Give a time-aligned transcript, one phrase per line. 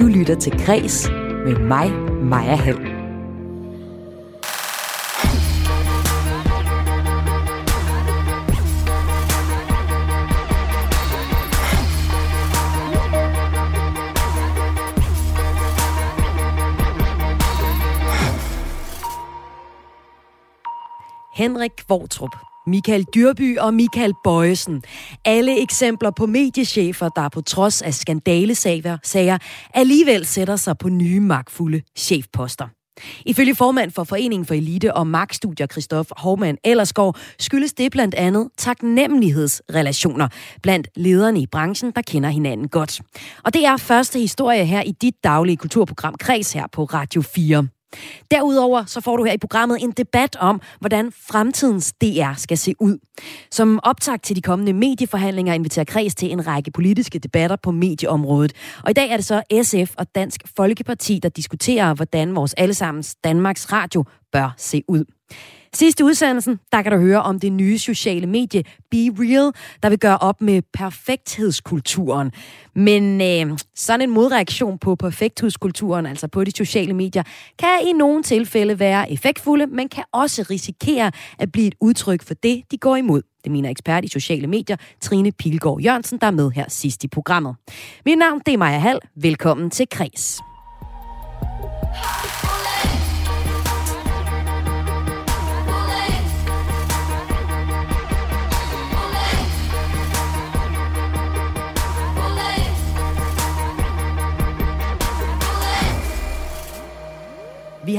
[0.00, 1.08] Du lytter til Græs
[1.44, 1.92] med mig,
[2.22, 2.78] Maja Hall.
[21.34, 22.36] Henrik Kvortrup,
[22.70, 24.82] Michael Dyrby og Michael Bøjesen.
[25.24, 29.38] Alle eksempler på mediechefer, der på trods af skandalesager sager,
[29.74, 32.68] alligevel sætter sig på nye magtfulde chefposter.
[33.26, 38.48] Ifølge formand for Foreningen for Elite og Magtstudier, Christoph Hovmann Ellersgaard, skyldes det blandt andet
[38.58, 40.28] taknemmelighedsrelationer
[40.62, 43.00] blandt lederne i branchen, der kender hinanden godt.
[43.44, 47.79] Og det er første historie her i dit daglige kulturprogram Kreds her på Radio 4.
[48.30, 52.74] Derudover så får du her i programmet en debat om, hvordan fremtidens DR skal se
[52.80, 52.98] ud.
[53.50, 58.52] Som optakt til de kommende medieforhandlinger inviterer Kreds til en række politiske debatter på medieområdet.
[58.84, 63.16] Og i dag er det så SF og Dansk Folkeparti, der diskuterer, hvordan vores allesammens
[63.24, 65.04] Danmarks Radio bør se ud.
[65.74, 69.98] Sidste udsendelsen, der kan du høre om det nye sociale medie Be Real, der vil
[69.98, 72.32] gøre op med perfekthedskulturen.
[72.74, 77.22] Men øh, sådan en modreaktion på perfekthedskulturen, altså på de sociale medier,
[77.58, 82.34] kan i nogle tilfælde være effektfulde, men kan også risikere at blive et udtryk for
[82.34, 83.22] det, de går imod.
[83.44, 87.08] Det mener ekspert i sociale medier, Trine Pilgaard Jørgensen, der er med her sidst i
[87.08, 87.56] programmet.
[88.06, 88.98] Mit navn det er Maja Hall.
[89.16, 90.40] Velkommen til Kres.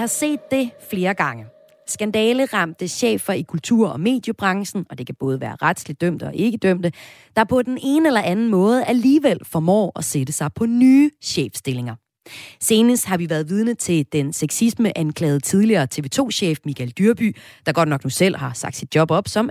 [0.02, 1.46] Har set det flere gange.
[1.88, 6.58] Skandaleramte chefer i kultur- og mediebranchen, og det kan både være retsligt dømte og ikke
[6.58, 6.92] dømte,
[7.36, 11.96] der på den ene eller anden måde alligevel formår at sætte sig på nye chefstillinger.
[12.60, 17.36] Senest har vi været vidne til den sexisme anklagede tidligere TV2-chef Michael Dyrby,
[17.66, 19.50] der godt nok nu selv har sagt sit job op som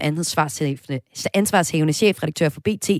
[1.34, 2.90] ansvarshævende, chefredaktør for BT,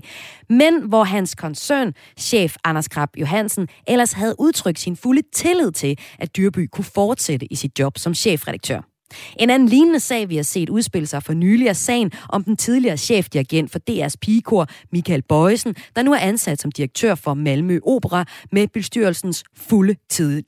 [0.49, 6.35] men hvor hans koncernchef Anders Krab Johansen, ellers havde udtrykt sin fulde tillid til, at
[6.37, 8.90] Dyrby kunne fortsætte i sit job som chefredaktør.
[9.39, 12.57] En anden lignende sag, vi har set udspille sig for nylig, er sagen om den
[12.57, 17.79] tidligere chefdirigent for DR's pigekor, Michael Bøjsen, der nu er ansat som direktør for Malmø
[17.83, 19.95] Opera med bestyrelsens fulde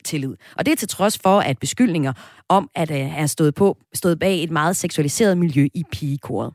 [0.04, 0.34] tillid.
[0.58, 2.12] Og det er til trods for, at beskyldninger
[2.48, 6.52] om at have øh, stået, på, stået bag et meget seksualiseret miljø i pigekoret.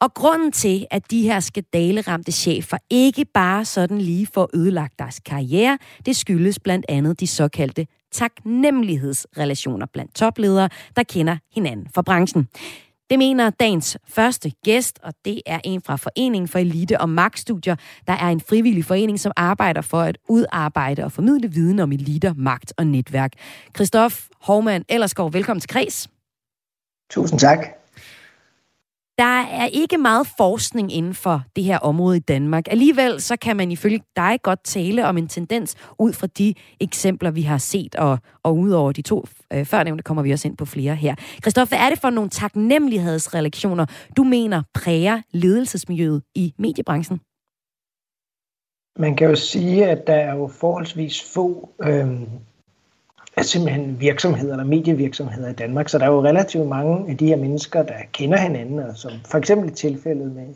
[0.00, 5.20] Og grunden til, at de her skandaleramte chefer ikke bare sådan lige får ødelagt deres
[5.20, 7.86] karriere, det skyldes blandt andet de såkaldte
[8.16, 12.48] taknemmelighedsrelationer blandt topledere, der kender hinanden fra branchen.
[13.10, 17.76] Det mener dagens første gæst, og det er en fra Foreningen for Elite og Magtstudier,
[18.06, 22.34] der er en frivillig forening, som arbejder for at udarbejde og formidle viden om eliter,
[22.36, 23.32] magt og netværk.
[23.76, 26.08] Christoph Hormann Ellersgaard, velkommen til Kreds.
[27.10, 27.58] Tusind tak.
[29.18, 32.64] Der er ikke meget forskning inden for det her område i Danmark.
[32.70, 37.30] Alligevel så kan man ifølge dig godt tale om en tendens ud fra de eksempler,
[37.30, 40.64] vi har set, og, og udover de to øh, førnævnte kommer vi også ind på
[40.64, 41.14] flere her.
[41.42, 47.20] Christoffer, hvad er det for nogle taknemmelighedsrelationer, du mener præger ledelsesmiljøet i mediebranchen?
[48.98, 52.20] Man kan jo sige, at der er jo forholdsvis få øh,
[53.36, 55.88] er simpelthen virksomheder eller medievirksomheder i Danmark.
[55.88, 59.12] Så der er jo relativt mange af de her mennesker, der kender hinanden, og som
[59.24, 60.46] for eksempel i tilfældet med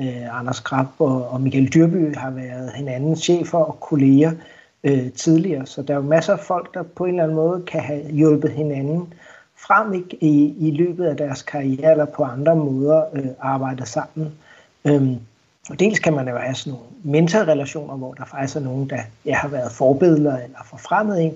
[0.00, 4.32] øh, Anders Krab og, og Michael Dyrby har været hinandens chefer og kolleger
[4.84, 5.66] øh, tidligere.
[5.66, 8.10] Så der er jo masser af folk, der på en eller anden måde kan have
[8.10, 9.14] hjulpet hinanden
[9.58, 14.32] frem ikke, i, i løbet af deres karriere eller på andre måder øh, arbejde sammen.
[14.84, 15.16] Øhm,
[15.70, 18.98] og dels kan man jo have sådan nogle mentorrelationer, hvor der faktisk er nogen, der
[19.24, 21.34] ja, har været forbilleder eller forfremmet en,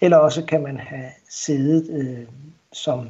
[0.00, 2.26] eller også kan man have siddet øh,
[2.72, 3.08] som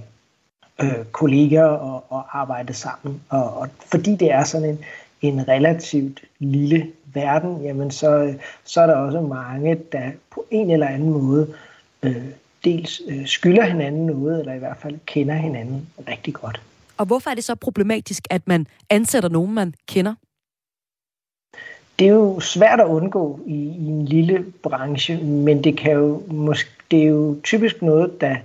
[0.83, 3.23] øh, kolleger og, og arbejdet sammen.
[3.29, 4.79] Og, og fordi det er sådan en,
[5.23, 8.35] en relativt lille verden, jamen så,
[8.65, 11.55] så er der også mange, der på en eller anden måde
[12.03, 12.25] øh,
[12.65, 16.63] dels øh, skylder hinanden noget, eller i hvert fald kender hinanden rigtig godt.
[16.97, 20.15] Og hvorfor er det så problematisk, at man ansætter nogen, man kender?
[21.99, 26.23] Det er jo svært at undgå i, i en lille branche, men det kan jo
[26.27, 28.37] måske det er jo typisk noget, der,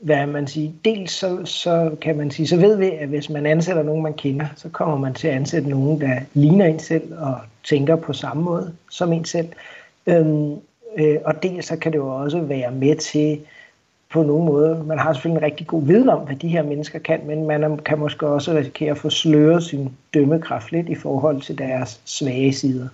[0.00, 3.46] hvad man siger, dels så, så kan man sige, så ved vi, at hvis man
[3.46, 7.18] ansætter nogen, man kender, så kommer man til at ansætte nogen, der ligner en selv
[7.18, 9.48] og tænker på samme måde som en selv.
[10.06, 10.56] Øhm,
[10.96, 13.40] øh, og dels så kan det jo også være med til
[14.10, 16.98] på nogen måde, man har selvfølgelig en rigtig god viden om, hvad de her mennesker
[16.98, 21.40] kan, men man kan måske også risikere at få sløret sin dømmekraft lidt i forhold
[21.40, 22.88] til deres svage sider.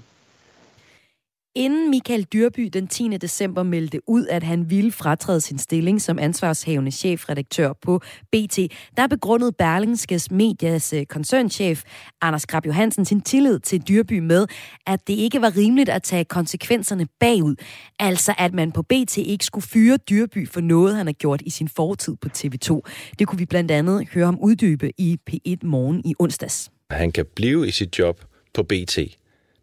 [1.54, 3.08] Inden Michael Dyrby den 10.
[3.08, 8.00] december meldte ud, at han ville fratræde sin stilling som ansvarshavende chefredaktør på
[8.32, 8.58] BT,
[8.96, 11.82] der begrundede Berlingskes Medias øh, koncernchef
[12.20, 14.46] Anders Grab Johansen sin tillid til Dyrby med,
[14.86, 17.54] at det ikke var rimeligt at tage konsekvenserne bagud.
[17.98, 21.50] Altså at man på BT ikke skulle fyre Dyrby for noget, han har gjort i
[21.50, 22.80] sin fortid på TV2.
[23.18, 26.70] Det kunne vi blandt andet høre ham uddybe i P1 Morgen i onsdags.
[26.90, 28.24] Han kan blive i sit job
[28.54, 28.98] på BT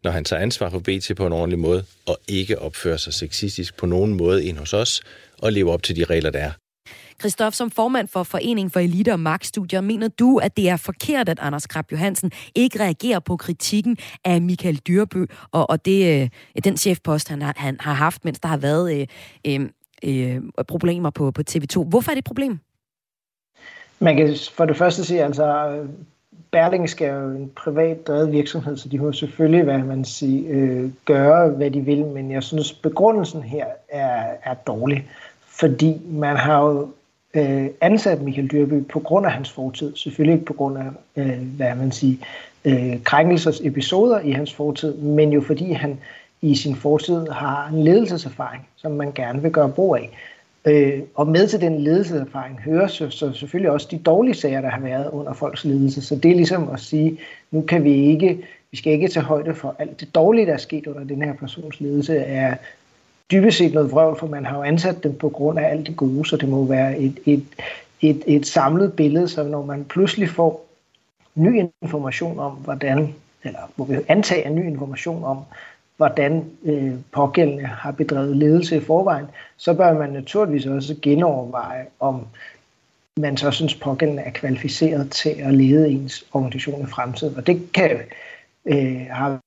[0.05, 3.77] når han tager ansvar for BT på en ordentlig måde, og ikke opfører sig sexistisk
[3.77, 5.01] på nogen måde ind hos os,
[5.41, 6.51] og lever op til de regler, der er.
[7.19, 11.29] Christoph, som formand for Forening for Elite- og Magtstudier, mener du, at det er forkert,
[11.29, 16.21] at Anders Krab Johansen ikke reagerer på kritikken af Michael Dyrbø og, og det,
[16.55, 19.07] øh, den chefpost, han har, han har haft, mens der har været øh,
[19.47, 19.69] øh,
[20.03, 21.83] øh, problemer på, på TV2.
[21.83, 22.59] Hvorfor er det et problem?
[23.99, 25.45] Man kan for det første sige, altså
[26.55, 30.89] Berlingske er jo en privat drevet virksomhed, så de må selvfølgelig, hvad man siger, øh,
[31.05, 35.07] gøre, hvad de vil, men jeg synes, begrundelsen her er, er dårlig,
[35.47, 36.89] fordi man har jo
[37.33, 40.85] øh, ansat Michael Dyrby på grund af hans fortid, selvfølgelig ikke på grund af,
[41.15, 42.17] øh, hvad man siger,
[42.65, 45.99] øh, krænkelsers episoder i hans fortid, men jo fordi han
[46.41, 50.09] i sin fortid har en ledelseserfaring, som man gerne vil gøre brug af.
[50.65, 54.69] Øh, og med til den ledelseserfaring hører så, så selvfølgelig også de dårlige sager, der
[54.69, 56.01] har været under folks ledelse.
[56.01, 57.19] Så det er ligesom at sige,
[57.51, 60.57] nu kan vi ikke, vi skal ikke tage højde for alt det dårlige, der er
[60.57, 62.55] sket under den her persons ledelse, er
[63.31, 65.97] dybest set noget vrøvl, for man har jo ansat dem på grund af alt det
[65.97, 67.45] gode, så det må være et, et,
[68.01, 70.65] et, et samlet billede, så når man pludselig får
[71.35, 75.37] ny information om, hvordan, eller må vi antage ny information om,
[75.97, 79.25] hvordan øh, pågældende har bedrevet ledelse i forvejen,
[79.57, 82.27] så bør man naturligvis også genoverveje, om
[83.17, 87.37] man så synes, pågældende er kvalificeret til at lede ens organisation i fremtiden.
[87.37, 87.99] Og det kan,
[88.65, 89.39] øh, har,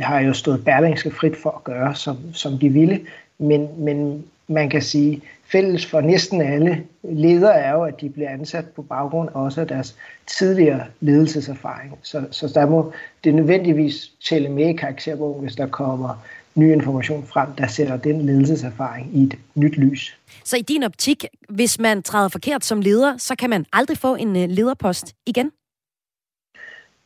[0.00, 3.00] har jo stået Berlingske frit for at gøre, som, som de ville.
[3.38, 5.22] Men, men man kan sige,
[5.52, 9.68] fælles for næsten alle ledere er jo, at de bliver ansat på baggrund også af
[9.68, 9.96] deres
[10.38, 11.98] tidligere ledelseserfaring.
[12.02, 12.92] Så, så der må
[13.24, 16.22] det nødvendigvis tælle med i karakterbogen, hvis der kommer
[16.54, 20.16] ny information frem, der sætter den ledelseserfaring i et nyt lys.
[20.44, 24.14] Så i din optik, hvis man træder forkert som leder, så kan man aldrig få
[24.14, 25.50] en øh, lederpost igen?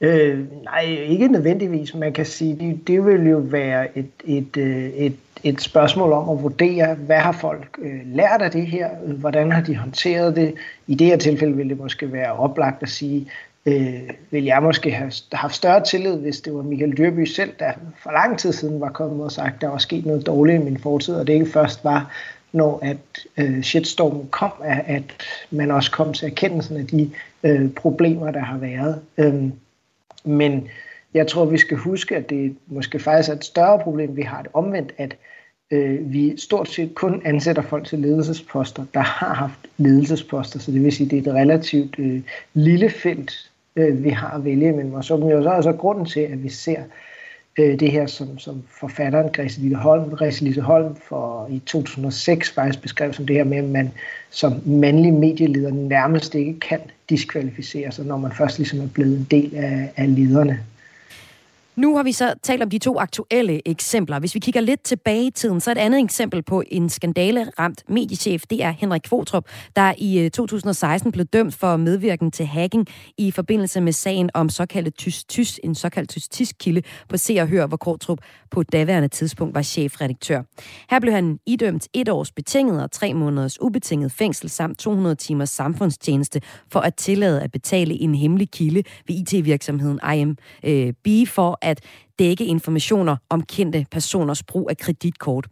[0.01, 1.95] Øh, nej, ikke nødvendigvis.
[1.95, 6.29] Man kan sige, det, det vil jo være et, et, øh, et, et spørgsmål om
[6.29, 8.89] at vurdere, hvad har folk øh, lært af det her?
[8.97, 10.55] Hvordan har de håndteret det?
[10.87, 13.31] I det her tilfælde vil det måske være oplagt at sige,
[13.67, 17.73] øh, vil jeg måske have haft større tillid, hvis det var Michael Dyrby selv, der
[18.03, 20.79] for lang tid siden var kommet og sagt, der var sket noget dårligt i min
[20.79, 22.13] fortid, og det ikke først var,
[22.53, 25.03] når at øh, shitstormen kom, at, at
[25.51, 27.11] man også kom til erkendelsen af de
[27.43, 29.01] øh, problemer, der har været.
[29.19, 29.51] Øh,
[30.27, 30.69] men
[31.15, 34.43] jeg tror, vi skal huske, at det måske faktisk er et større problem, vi har
[34.43, 35.17] det omvendt, at
[35.71, 40.85] øh, vi stort set kun ansætter folk til ledelsesposter, der har haft ledelsesposter, så det
[40.85, 42.21] vil sige, at det er et relativt øh,
[42.55, 44.95] lille felt, øh, vi har at vælge imellem.
[44.95, 46.87] Og så er så grunden til, at vi ser øh,
[47.59, 53.13] Øh, det her, som, som forfatteren Græse Holm, Græse Holm for i 2006 faktisk beskrev
[53.13, 53.93] som det her med, at man
[54.31, 56.81] som mandlig medieleder nærmest ikke kan
[57.11, 60.61] diskvalificere sig, når man først ligesom er blevet en del af, af lederne.
[61.77, 64.19] Nu har vi så talt om de to aktuelle eksempler.
[64.19, 67.83] Hvis vi kigger lidt tilbage i tiden, så er et andet eksempel på en skandale-ramt
[67.89, 69.45] mediechef, det er Henrik Kvotrup,
[69.77, 72.87] der i øh, 2016 blev dømt for medvirken til hacking
[73.19, 77.67] i forbindelse med sagen om såkaldte tys-tys, en såkaldt tysk kilde på Se og Hør,
[77.67, 78.19] hvor Kvotrup
[78.51, 80.43] på daværende tidspunkt var chefredaktør.
[80.91, 85.51] Her blev han idømt et års betinget og tre måneders ubetinget fængsel samt 200 timers
[85.51, 86.41] samfundstjeneste
[86.73, 90.39] for at tillade at betale en hemmelig kilde ved IT-virksomheden IMB
[91.07, 91.81] øh, for at
[92.19, 95.47] dække informationer om kendte personers brug af kreditkort.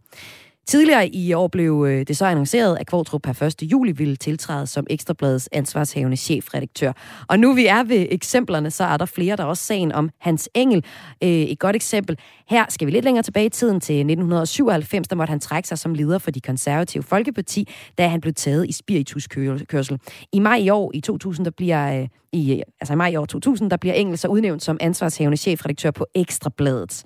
[0.67, 3.55] Tidligere i år blev øh, det så annonceret, at Kvartrup per 1.
[3.61, 6.91] juli ville tiltræde som Ekstrabladets ansvarshavende chefredaktør.
[7.27, 10.49] Og nu vi er ved eksemplerne, så er der flere, der også sagen om Hans
[10.53, 10.85] Engel.
[11.23, 12.17] Øh, et godt eksempel.
[12.49, 15.79] Her skal vi lidt længere tilbage i tiden til 1997, der måtte han trække sig
[15.79, 19.99] som leder for de konservative Folkeparti, da han blev taget i spirituskørsel.
[20.31, 23.25] I maj i år, i 2000, der bliver, øh, i, altså i maj i år
[23.25, 27.03] 2000, der bliver Engel så udnævnt som ansvarshavende chefredaktør på Ekstrabladet.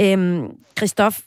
[0.00, 0.46] Øhm,
[0.78, 1.18] Christoph,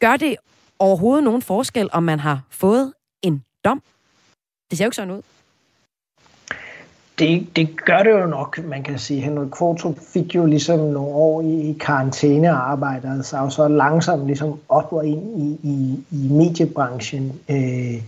[0.00, 0.36] gør det
[0.78, 2.92] overhovedet nogen forskel, om man har fået
[3.22, 3.82] en dom?
[4.70, 5.22] Det ser jo ikke sådan ud.
[7.18, 9.20] Det, det gør det jo nok, man kan sige.
[9.20, 14.60] Henrik Kvartrup fik jo ligesom nogle år i karantæne og arbejdede sig så langsomt ligesom
[14.68, 18.02] op og ind i, i, i mediebranchen øh,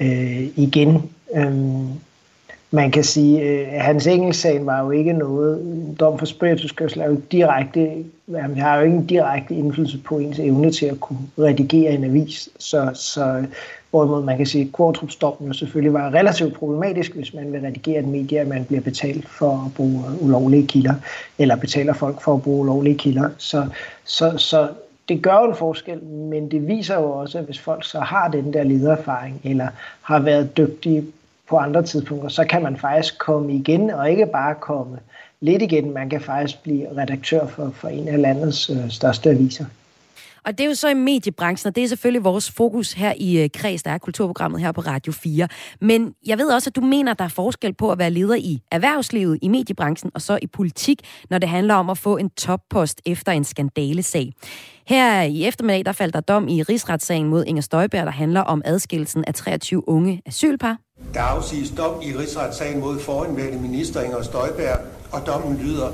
[0.00, 1.10] øh, igen.
[1.34, 1.88] Øhm,
[2.76, 5.60] man kan sige, at hans engelsagen var jo ikke noget,
[6.00, 10.38] dom for spirituskørsel er jo direkte, jamen, har jo ikke en direkte indflydelse på ens
[10.38, 13.44] evne til at kunne redigere en avis, så, så
[13.90, 17.98] hvorimod man kan sige, at Kvartrupsdommen jo selvfølgelig var relativt problematisk, hvis man vil redigere
[17.98, 20.94] et medie, at man bliver betalt for at bruge ulovlige kilder,
[21.38, 23.28] eller betaler folk for at bruge ulovlige kilder.
[23.38, 23.66] Så,
[24.04, 24.68] så, så
[25.08, 28.28] det gør jo en forskel, men det viser jo også, at hvis folk så har
[28.28, 29.68] den der ledererfaring, eller
[30.02, 31.04] har været dygtige
[31.48, 34.98] på andre tidspunkter, så kan man faktisk komme igen, og ikke bare komme
[35.40, 35.94] lidt igen.
[35.94, 39.64] Man kan faktisk blive redaktør for, for en af landets øh, største aviser.
[40.46, 43.42] Og det er jo så i mediebranchen, og det er selvfølgelig vores fokus her i
[43.42, 45.48] øh, Kreds, der er kulturprogrammet her på Radio 4.
[45.80, 48.34] Men jeg ved også, at du mener, at der er forskel på at være leder
[48.34, 51.00] i erhvervslivet, i mediebranchen, og så i politik,
[51.30, 54.32] når det handler om at få en toppost efter en skandalesag.
[54.86, 58.62] Her i eftermiddag, der faldt der dom i rigsretssagen mod Inger Støjberg, der handler om
[58.64, 60.78] adskillelsen af 23 unge asylpar.
[61.14, 64.78] Der afsiges dom i rigsretssagen mod foranværende minister Inger Støjberg,
[65.12, 65.92] og dommen lyder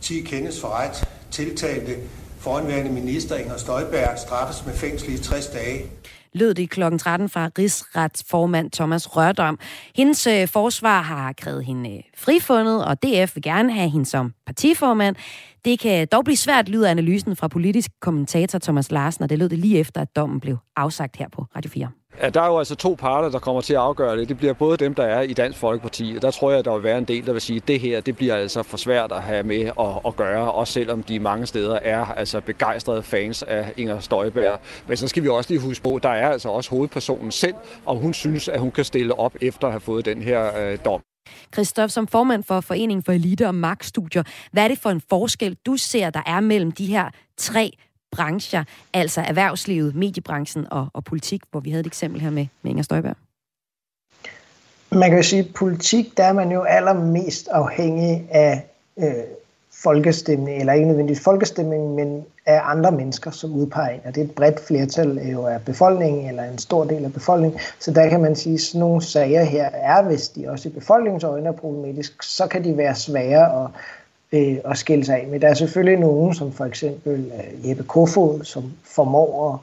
[0.00, 1.08] 10 kendes for ret.
[1.30, 1.94] Tiltalte
[2.42, 5.86] foranværende minister Inger Støjberg straffes med fængsel i 60 dage
[6.34, 6.80] lød det kl.
[6.98, 9.58] 13 fra rigsretsformand Thomas Rørdom.
[9.96, 14.34] Hendes øh, forsvar har krævet hende øh, frifundet, og DF vil gerne have hende som
[14.46, 15.16] partiformand.
[15.64, 19.48] Det kan dog blive svært, lyder analysen fra politisk kommentator Thomas Larsen, og det lød
[19.48, 21.88] det lige efter, at dommen blev afsagt her på Radio 4.
[22.22, 24.28] Ja, der er jo altså to parter, der kommer til at afgøre det.
[24.28, 26.74] Det bliver både dem, der er i Dansk Folkeparti, og der tror jeg, at der
[26.74, 29.12] vil være en del, der vil sige, at det her det bliver altså for svært
[29.12, 33.42] at have med at, at gøre, også selvom de mange steder er altså begejstrede fans
[33.42, 34.60] af Inger Støjberg.
[34.88, 37.54] Men så skal vi også lige huske på, at der er altså også hovedpersonen selv,
[37.86, 40.78] og hun synes, at hun kan stille op efter at have fået den her øh,
[40.84, 41.02] dom.
[41.54, 44.22] Christoph, som formand for Foreningen for Elite og Magtstudier,
[44.52, 47.72] hvad er det for en forskel, du ser, der er mellem de her tre
[48.12, 52.70] brancher, altså erhvervslivet, mediebranchen og, og politik, hvor vi havde et eksempel her med, med
[52.70, 53.16] Inger Støjberg?
[54.90, 58.66] Man kan jo sige, at politik, der er man jo allermest afhængig af
[58.98, 59.12] øh,
[59.82, 64.00] folkestemning, eller ikke nødvendigvis folkestemning, men af andre mennesker, som udpeger en.
[64.04, 67.12] Og det er et bredt flertal øh, jo af befolkningen, eller en stor del af
[67.12, 67.60] befolkningen.
[67.78, 70.72] Så der kan man sige, at sådan nogle sager her er, hvis de også i
[70.72, 73.70] befolkningens øjne er problematisk, så kan de være svære at
[74.32, 77.82] øh, at skille sig af Men Der er selvfølgelig nogen, som for eksempel øh, Jeppe
[77.82, 79.58] Kofod, som formår at,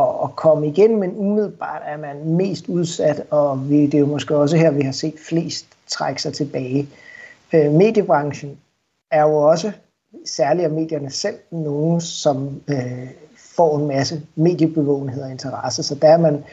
[0.00, 4.06] at, at komme igen, men umiddelbart er man mest udsat, og vi, det er jo
[4.06, 6.88] måske også her, vi har set flest trække sig tilbage.
[7.52, 8.58] Øh, mediebranchen
[9.10, 9.72] er jo også,
[10.26, 16.08] særligt af medierne selv, nogen, som øh, får en masse mediebevågenhed og interesse, så der
[16.08, 16.44] er man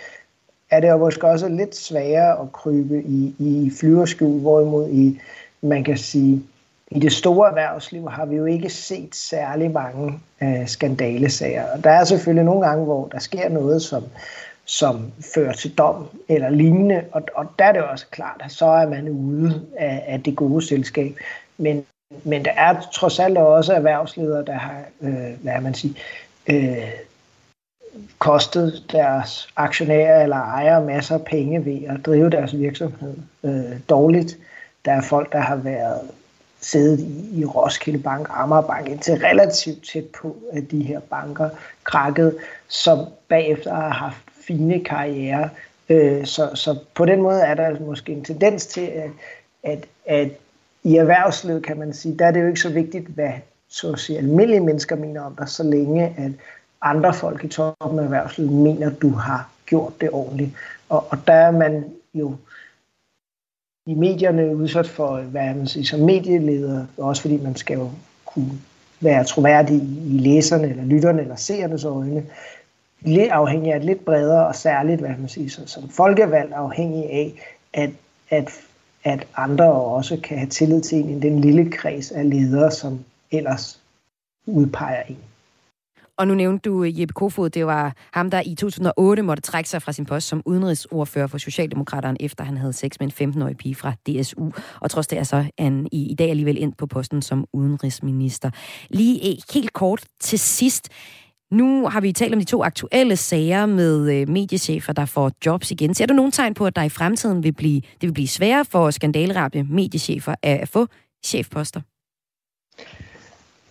[0.71, 5.19] er det jo måske også lidt sværere at krybe i, i flyverskjul, hvorimod i,
[5.61, 6.43] man kan sige,
[6.91, 11.71] i det store erhvervsliv har vi jo ikke set særlig mange øh, skandalesager.
[11.71, 14.03] Og der er selvfølgelig nogle gange, hvor der sker noget, som,
[14.65, 18.65] som fører til dom eller lignende, og, og der er det også klart, at så
[18.65, 21.17] er man ude af, af det gode selskab.
[21.57, 21.85] Men,
[22.23, 25.95] men der er trods alt også erhvervsledere, der har, øh, hvad man sige,
[26.47, 26.91] øh,
[28.19, 34.37] kostet deres aktionærer eller ejere masser af penge ved at drive deres virksomhed øh, dårligt.
[34.85, 36.01] Der er folk, der har været
[36.61, 41.49] siddet i, i Roskilde Bank, Amager Bank, indtil relativt tæt på, at de her banker
[41.83, 42.37] krakkede,
[42.67, 45.49] som bagefter har haft fine karriere.
[45.89, 49.09] Øh, så, så på den måde er der altså måske en tendens til, at,
[49.63, 50.31] at, at
[50.89, 53.31] i erhvervslivet kan man sige, der er det jo ikke så vigtigt, hvad
[53.67, 56.31] så at sige, almindelige mennesker mener om dig, så længe at
[56.81, 60.51] andre folk i toppen af erhvervslivet mener, at du har gjort det ordentligt.
[60.89, 62.35] Og, og der er man jo
[63.85, 67.89] i medierne udsat for, hvad man siger, som medieleder, også fordi man skal jo
[68.25, 68.51] kunne
[68.99, 72.25] være troværdig i læserne, eller lytterne, eller seernes øjne,
[73.01, 77.33] lidt afhængig af et lidt bredere, og særligt, hvad man siger, som folkevalg afhængig af,
[77.73, 77.89] at,
[78.29, 78.49] at,
[79.03, 82.99] at andre også kan have tillid til en i den lille kreds af ledere, som
[83.31, 83.81] ellers
[84.45, 85.17] udpeger en.
[86.19, 89.69] Og nu nævnte du øh, Jeppe Kofod, det var ham, der i 2008 måtte trække
[89.69, 93.57] sig fra sin post som udenrigsordfører for Socialdemokraterne, efter han havde sex med en 15-årig
[93.57, 94.49] pige fra DSU.
[94.79, 98.51] Og trods det er så han i, i dag alligevel ind på posten som udenrigsminister.
[98.89, 100.89] Lige øh, helt kort til sidst.
[101.51, 105.71] Nu har vi talt om de to aktuelle sager med øh, mediechefer, der får jobs
[105.71, 105.93] igen.
[105.95, 108.65] Ser du nogen tegn på, at der i fremtiden vil blive, det vil blive sværere
[108.65, 110.87] for skandaleramte mediechefer at få
[111.25, 111.81] chefposter?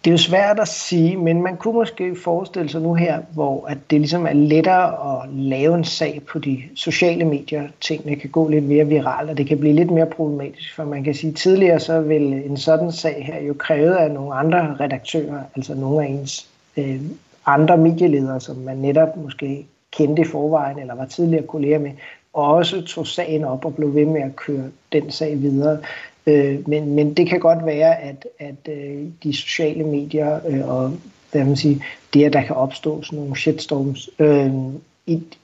[0.05, 3.67] Det er jo svært at sige, men man kunne måske forestille sig nu her, hvor
[3.67, 7.69] at det ligesom er lettere at lave en sag på de sociale medier.
[7.81, 10.75] Tingene kan gå lidt mere viralt, og det kan blive lidt mere problematisk.
[10.75, 14.11] For man kan sige, at tidligere så vil en sådan sag her jo kræve af
[14.11, 17.01] nogle andre redaktører, altså nogle af ens øh,
[17.49, 21.91] andre medieledere, som man netop måske kendte i forvejen, eller var tidligere kolleger med,
[22.33, 25.79] og også tog sagen op og blev ved med at køre den sag videre.
[26.27, 30.93] Øh, men, men det kan godt være, at, at øh, de sociale medier øh, og
[31.33, 31.79] hvad man siger,
[32.15, 34.51] det, at der kan opstå sådan nogle shitstorms, øh,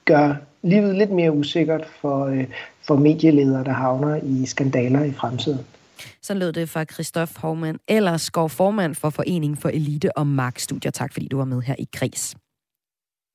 [0.05, 2.45] gør livet lidt mere usikkert for, øh,
[2.87, 5.59] for medieledere, der havner i skandaler i fremtiden.
[6.21, 10.91] Så lød det fra Christoph Hovmann, eller skov formand for Foreningen for Elite og Markstudier.
[10.91, 12.35] Tak fordi du var med her i Kris.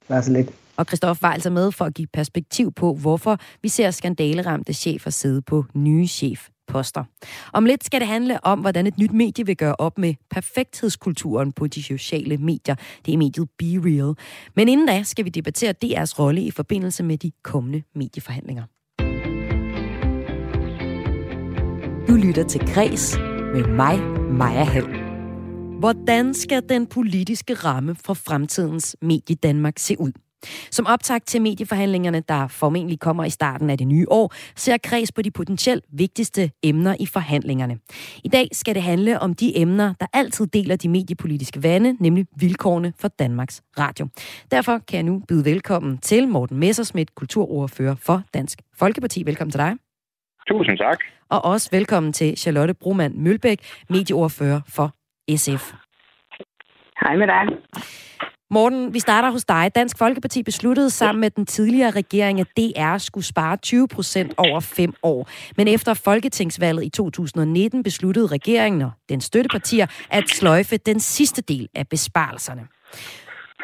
[0.09, 0.51] Vær så lidt.
[0.77, 5.11] Og Christoph var altså med for at give perspektiv på, hvorfor vi ser skandaleramte chefer
[5.11, 7.05] sidde på nye chefposter.
[7.53, 11.53] Om lidt skal det handle om, hvordan et nyt medie vil gøre op med perfekthedskulturen
[11.53, 12.75] på de sociale medier.
[13.07, 14.15] Det er mediet Be Real.
[14.57, 18.65] Men inden da skal vi debattere DR's rolle i forbindelse med de kommende medieforhandlinger.
[22.11, 23.19] Du lytter til Græs
[23.55, 24.01] med mig,
[24.31, 24.87] Maja Hall.
[25.79, 30.13] Hvordan skal den politiske ramme for fremtidens medie Danmark se ud?
[30.71, 35.13] Som optakt til medieforhandlingerne, der formentlig kommer i starten af det nye år, ser Kreds
[35.13, 37.79] på de potentielt vigtigste emner i forhandlingerne.
[38.25, 42.27] I dag skal det handle om de emner, der altid deler de mediepolitiske vande, nemlig
[42.37, 44.09] vilkårene for Danmarks Radio.
[44.51, 49.23] Derfor kan jeg nu byde velkommen til Morten Messersmith, kulturordfører for Dansk Folkeparti.
[49.27, 49.90] Velkommen til dig.
[50.51, 50.99] Tusind tak.
[51.29, 53.59] Og også velkommen til Charlotte Broman Mølbæk,
[53.91, 54.95] medieordfører for
[55.37, 55.73] SF.
[57.01, 57.43] Hej med dig.
[58.51, 59.71] Morten, vi starter hos dig.
[59.75, 64.61] Dansk Folkeparti besluttede sammen med den tidligere regering, at DR skulle spare 20 procent over
[64.61, 65.29] fem år.
[65.57, 71.69] Men efter folketingsvalget i 2019 besluttede regeringen og den støttepartier at sløjfe den sidste del
[71.75, 72.63] af besparelserne.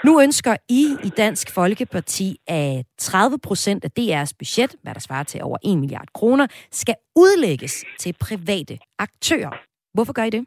[0.04, 5.22] Nu ønsker I i Dansk Folkeparti, at 30 procent af DR's budget, hvad der svarer
[5.22, 9.50] til over 1 milliard kroner, skal udlægges til private aktører.
[9.94, 10.46] Hvorfor gør I det?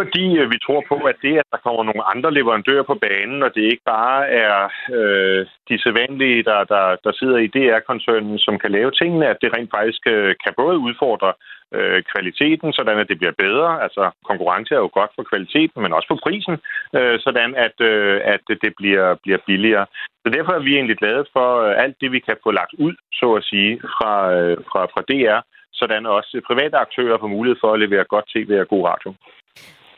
[0.00, 3.42] Fordi øh, vi tror på, at det, at der kommer nogle andre leverandører på banen,
[3.42, 4.58] og det ikke bare er
[4.98, 9.54] øh, de sædvanlige, der, der, der sidder i DR-koncernen, som kan lave tingene, at det
[9.56, 11.32] rent faktisk øh, kan både udfordre
[11.76, 13.82] øh, kvaliteten, sådan at det bliver bedre.
[13.84, 16.56] Altså konkurrence er jo godt for kvaliteten, men også for prisen,
[16.98, 19.86] øh, sådan at, øh, at det bliver, bliver billigere.
[20.22, 22.94] Så derfor er vi egentlig glade for øh, alt det, vi kan få lagt ud,
[23.12, 25.40] så at sige, fra, øh, fra, fra DR,
[25.72, 29.14] sådan også private aktører får mulighed for at levere godt tv og god radio.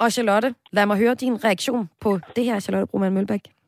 [0.01, 3.60] Og Charlotte, lad mig høre din reaktion på det her, Charlotte Broman Mølbæk.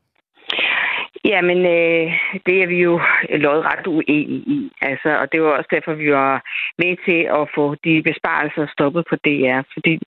[1.25, 2.07] Jamen, øh,
[2.47, 3.01] det er vi jo
[3.45, 4.71] lodret uenige i.
[4.81, 6.43] Altså, og det var også derfor, vi var
[6.79, 9.61] med til at få de besparelser stoppet på DR.
[9.73, 9.99] Fordi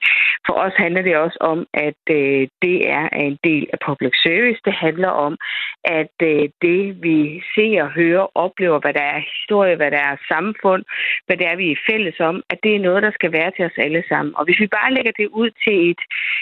[0.46, 4.62] for os handler det også om, at øh, DR er en del af public service.
[4.66, 5.38] Det handler om,
[5.84, 10.84] at øh, det vi ser, hører, oplever, hvad der er historie, hvad der er samfund,
[11.26, 13.66] hvad det er, vi er fælles om, at det er noget, der skal være til
[13.66, 14.36] os alle sammen.
[14.38, 16.02] Og hvis vi bare lægger det ud til et,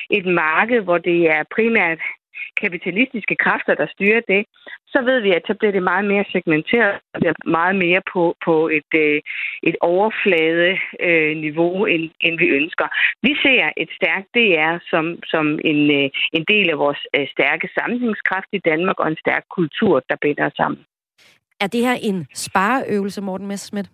[0.10, 2.02] et marked, hvor det er primært
[2.62, 4.42] kapitalistiske kræfter, der styrer det,
[4.94, 8.24] så ved vi, at så bliver det meget mere segmenteret, og bliver meget mere på,
[8.46, 9.22] på et, øh,
[9.70, 10.78] et overflade
[11.08, 12.88] øh, niveau, end, end vi ønsker.
[13.22, 17.70] Vi ser et stærkt DR som, som en, øh, en del af vores øh, stærke
[17.78, 20.80] sammenhængskraft i Danmark, og en stærk kultur, der binder os sammen.
[21.60, 23.90] Er det her en spareøvelse, Morten Messerschmidt?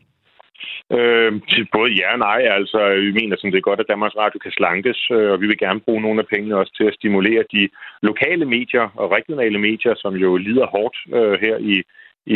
[0.98, 1.32] Øh,
[1.76, 2.42] både ja og nej.
[2.58, 5.48] Altså, vi mener sådan, det er godt, at Danmarks Radio kan slankes, øh, og vi
[5.48, 7.70] vil gerne bruge nogle af pengene også til at stimulere de
[8.02, 11.84] lokale medier og regionale medier, som jo lider hårdt øh, her i,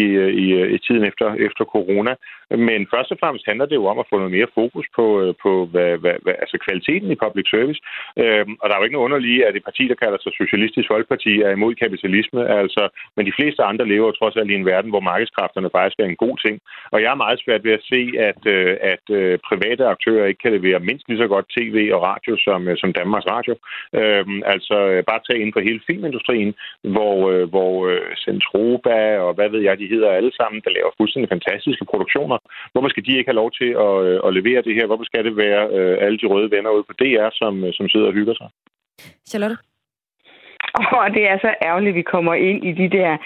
[0.01, 2.13] i, øh, i, øh, i tiden efter, efter corona.
[2.69, 5.34] Men først og fremmest handler det jo om at få noget mere fokus på, øh,
[5.43, 7.82] på hvad, hvad, hvad, altså kvaliteten i public service.
[8.23, 10.88] Øhm, og der er jo ikke noget underlige, at et parti, der kalder sig Socialistisk
[10.93, 12.41] Folkeparti, er imod kapitalisme.
[12.62, 12.84] Altså,
[13.15, 16.08] men de fleste andre lever jo trods alt i en verden, hvor markedskræfterne faktisk er
[16.10, 16.56] en god ting.
[16.93, 18.41] Og jeg er meget svært ved at se, at,
[18.93, 19.06] at
[19.49, 23.27] private aktører ikke kan levere mindst lige så godt tv og radio som, som Danmarks
[23.36, 23.53] Radio.
[23.99, 24.77] Øhm, altså
[25.10, 26.53] bare tage ind for hele filmindustrien,
[26.93, 27.75] hvor, hvor
[28.25, 32.37] Centroba og hvad ved jeg, de hedder alle sammen, der laver fuldstændig fantastiske produktioner.
[32.71, 34.85] Hvorfor skal de ikke have lov til at, øh, at levere det her?
[34.89, 37.89] Hvorfor skal det være øh, alle de røde venner ude på DR, som, øh, som
[37.89, 38.49] sidder og hygger sig?
[39.29, 39.57] Charlotte?
[41.03, 43.17] Og det er så ærgerligt, at vi kommer ind i de der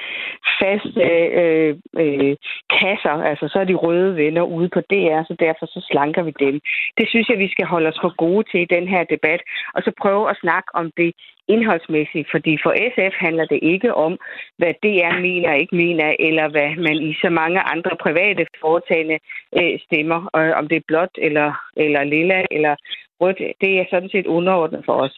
[0.61, 2.35] faste øh, øh, øh,
[2.79, 3.15] kasser.
[3.29, 6.55] Altså, så er de røde venner ude på DR, så derfor så slanker vi dem.
[6.97, 9.41] Det synes jeg, vi skal holde os for gode til i den her debat,
[9.75, 11.11] og så prøve at snakke om det
[11.47, 12.27] indholdsmæssigt.
[12.31, 14.19] Fordi for SF handler det ikke om,
[14.57, 19.19] hvad DR mener og ikke mener, eller hvad man i så mange andre private foretagende
[19.59, 20.19] øh, stemmer.
[20.37, 22.75] øh, om det er blåt eller, eller lilla eller
[23.21, 25.15] rødt, det er sådan set underordnet for os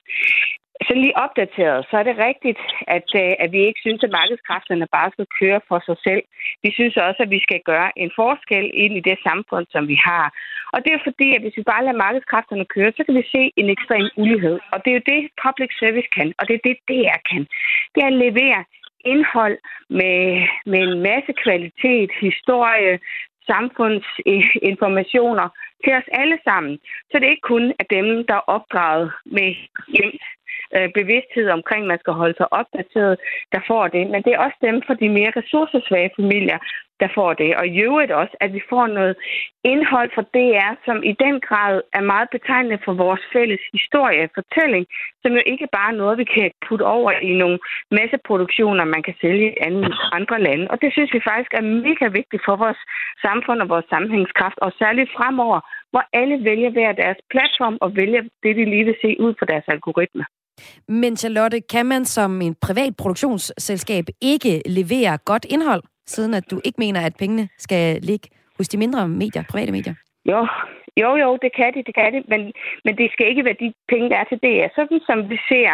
[0.88, 2.62] sådan lige opdateret, så er det rigtigt,
[2.98, 6.24] at, øh, at vi ikke synes, at markedskræfterne bare skal køre for sig selv.
[6.63, 9.98] Vi synes også, at vi skal gøre en forskel ind i det samfund, som vi
[10.10, 10.26] har.
[10.74, 13.44] Og det er fordi, at hvis vi bare lader markedskræfterne køre, så kan vi se
[13.62, 14.58] en ekstrem ulighed.
[14.74, 17.44] Og det er jo det, public service kan, og det er det, DR kan.
[17.94, 18.62] Det er at levere
[19.06, 19.58] indhold
[20.00, 20.20] med,
[20.72, 23.00] med en masse kvalitet, historie,
[23.52, 25.48] samfundsinformationer
[25.84, 26.80] til os alle sammen.
[27.10, 29.50] Så det er ikke kun af dem, der er opdraget med
[29.96, 30.13] hjem
[30.76, 33.18] øh, bevidsthed omkring, at man skal holde sig opdateret,
[33.54, 34.04] der får det.
[34.10, 36.60] Men det er også dem for de mere ressourcesvage familier,
[37.02, 37.56] der får det.
[37.60, 39.16] Og i øvrigt også, at vi får noget
[39.72, 44.86] indhold fra DR, som i den grad er meget betegnende for vores fælles historie fortælling,
[45.22, 47.60] som jo ikke bare er noget, vi kan putte over i nogle
[47.98, 49.58] masseproduktioner, man kan sælge i
[50.18, 50.66] andre lande.
[50.72, 52.82] Og det synes vi faktisk er mega vigtigt for vores
[53.26, 55.60] samfund og vores sammenhængskraft, og særligt fremover,
[55.92, 59.46] hvor alle vælger hver deres platform og vælger det, de lige vil se ud på
[59.46, 60.26] deres algoritme.
[60.88, 65.84] Men Charlotte, kan man som en privat produktionsselskab ikke levere godt indhold,
[66.15, 69.95] siden at du ikke mener, at pengene skal ligge hos de mindre medier, private medier?
[70.32, 70.41] Jo,
[71.02, 72.41] jo, jo, det kan det, det kan det, men,
[72.86, 74.72] men det skal ikke være de penge, der er til det.
[74.78, 75.72] Sådan som vi ser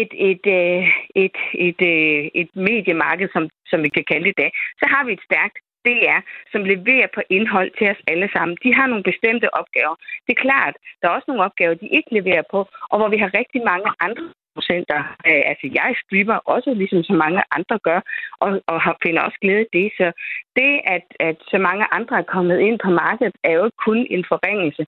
[0.00, 0.82] et, et, øh,
[1.24, 5.02] et, et, et, et mediemarked, som, som vi kan kalde det i dag, så har
[5.04, 5.56] vi et stærkt
[5.86, 6.20] DR,
[6.52, 8.56] som leverer på indhold til os alle sammen.
[8.64, 9.96] De har nogle bestemte opgaver.
[10.26, 13.18] Det er klart, der er også nogle opgaver, de ikke leverer på, og hvor vi
[13.22, 15.00] har rigtig mange andre procenter.
[15.28, 18.00] Øh, altså, jeg streamer også, ligesom så mange andre gør,
[18.44, 19.86] og, og har, finder også glæde i det.
[19.98, 20.06] Så
[20.60, 24.24] det, at, at så mange andre er kommet ind på markedet, er jo kun en
[24.32, 24.86] forringelse.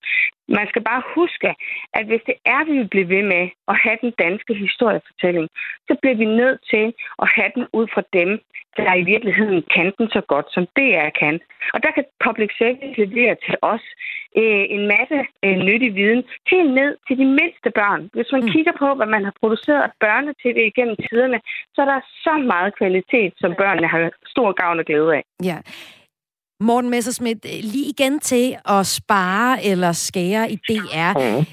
[0.49, 1.55] Man skal bare huske,
[1.99, 5.49] at hvis det er, vi vil blive ved med at have den danske historiefortælling,
[5.89, 6.87] så bliver vi nødt til
[7.23, 8.31] at have den ud fra dem,
[8.77, 11.41] der i virkeligheden kan den så godt, som DR kan.
[11.75, 13.85] Og der kan public service levere til os
[14.41, 16.23] øh, en masse øh, nyttig viden,
[16.53, 18.11] helt ned til de mindste børn.
[18.17, 18.51] Hvis man mm.
[18.51, 21.39] kigger på, hvad man har produceret af børnetv igennem tiderne,
[21.75, 25.23] så er der så meget kvalitet, som børnene har stor gavn og glæde af.
[25.51, 25.54] Ja.
[26.61, 31.39] Morten Messersmith, øh, lige igen til at spare eller skære i DR.
[31.39, 31.47] Mm.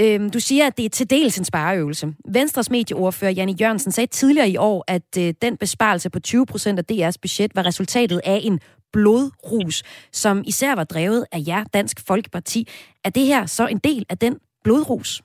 [0.00, 2.14] Øhm, du siger, at det er til dels en spareøvelse.
[2.28, 6.78] Venstres medieordfører Janne Jørgensen sagde tidligere i år, at øh, den besparelse på 20 procent
[6.78, 8.60] af DR's budget var resultatet af en
[8.92, 9.82] blodrus,
[10.12, 12.68] som især var drevet af jer, Dansk Folkeparti.
[13.04, 15.22] Er det her så en del af den blodrus?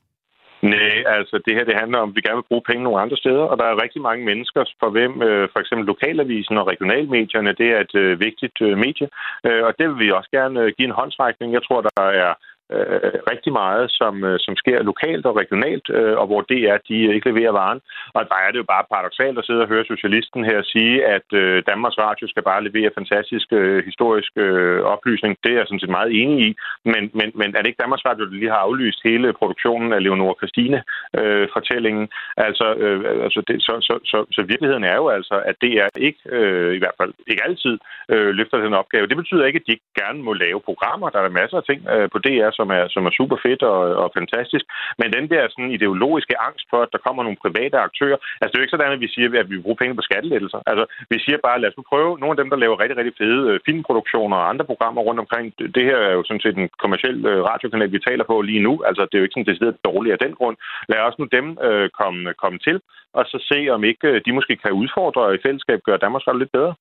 [0.61, 3.17] Nej, altså det her det handler om, at vi gerne vil bruge penge nogle andre
[3.17, 7.53] steder, og der er rigtig mange mennesker, for hvem øh, for eksempel lokalavisen og regionalmedierne,
[7.53, 9.07] det er et øh, vigtigt øh, medie,
[9.47, 11.53] øh, og det vil vi også gerne øh, give en håndsrækning.
[11.53, 12.33] Jeg tror, der er
[12.75, 16.77] øh, rigtig meget, som, øh, som sker lokalt og regionalt, øh, og hvor det er,
[16.89, 17.82] de øh, ikke leverer varen.
[18.17, 21.27] Og der er det jo bare paradoxalt at sidde og høre socialisten her sige, at
[21.41, 25.38] øh, Danmarks Radio skal bare levere fantastisk øh, historisk øh, oplysning.
[25.43, 26.49] Det er jeg sådan set meget enig i.
[26.86, 30.03] Men, men, men er det ikke Danmarks Radio, der lige har aflyst hele produktionen af
[30.03, 32.03] Leonora Christine-fortællingen?
[32.03, 35.73] Øh, altså, øh, altså det, så, så, så, så virkeligheden er jo altså, at det
[35.84, 37.73] er ikke, øh, i hvert fald ikke altid,
[38.13, 39.08] øh, løfter den opgave.
[39.08, 41.10] Det betyder ikke, at de ikke gerne må lave programmer.
[41.10, 43.81] Der er masser af ting øh, på DR, som er, som er super fedt og,
[44.03, 44.65] og fantastisk.
[44.99, 48.57] Men den der sådan ideologiske angst for, at der kommer nogle private aktører, altså det
[48.57, 50.59] er jo ikke sådan, at vi siger, at vi vil bruge penge på skattelettelser.
[50.71, 53.15] Altså vi siger bare, lad os nu prøve nogle af dem, der laver rigtig, rigtig
[53.21, 55.45] fede øh, filmproduktioner og andre programmer rundt omkring.
[55.75, 58.73] Det her er jo sådan set en kommersiel øh, radiokanal, vi taler på lige nu.
[58.87, 60.57] Altså det er jo ikke sådan decideret dårligt af den grund.
[60.91, 62.77] Lad os nu dem øh, komme, komme til,
[63.13, 66.27] og så se, om ikke øh, de måske kan udfordre og i fællesskab gøre Danmarks
[66.41, 66.73] lidt bedre.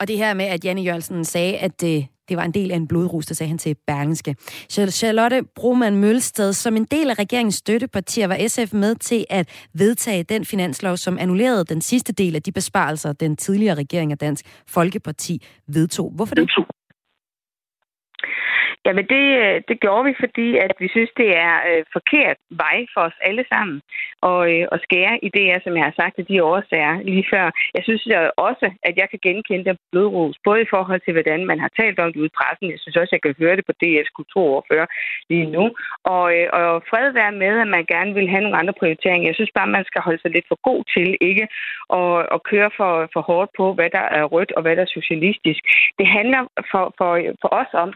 [0.00, 2.76] Og det her med, at Janne Jørgensen sagde, at det, det var en del af
[2.76, 4.36] en blodrus, der sagde han til Berlingske.
[4.70, 10.22] Charlotte Broman Mølsted, som en del af regeringens støttepartier, var SF med til at vedtage
[10.22, 14.46] den finanslov, som annullerede den sidste del af de besparelser, den tidligere regering af Dansk
[14.66, 16.12] Folkeparti vedtog.
[16.16, 16.50] Hvorfor det?
[18.86, 22.78] Jamen det, øh, det gjorde vi, fordi at vi synes, det er øh, forkert vej
[22.94, 23.76] for os alle sammen
[24.30, 27.44] at, øh, at skære i det, som jeg har sagt, af de årsager lige før.
[27.76, 31.40] Jeg synes jeg også, at jeg kan genkende den blodros, både i forhold til, hvordan
[31.50, 32.72] man har talt om det ude i pressen.
[32.74, 34.86] Jeg synes også, jeg kan høre det på DF's kulturoverfører
[35.30, 35.64] lige nu.
[36.14, 39.28] Og, øh, og fred være med, at man gerne vil have nogle andre prioriteringer.
[39.28, 41.46] Jeg synes bare, man skal holde sig lidt for god til ikke
[41.98, 44.96] at, at køre for, for hårdt på, hvad der er rødt og hvad der er
[44.98, 45.62] socialistisk.
[45.98, 47.10] Det handler for, for,
[47.42, 47.90] for os om,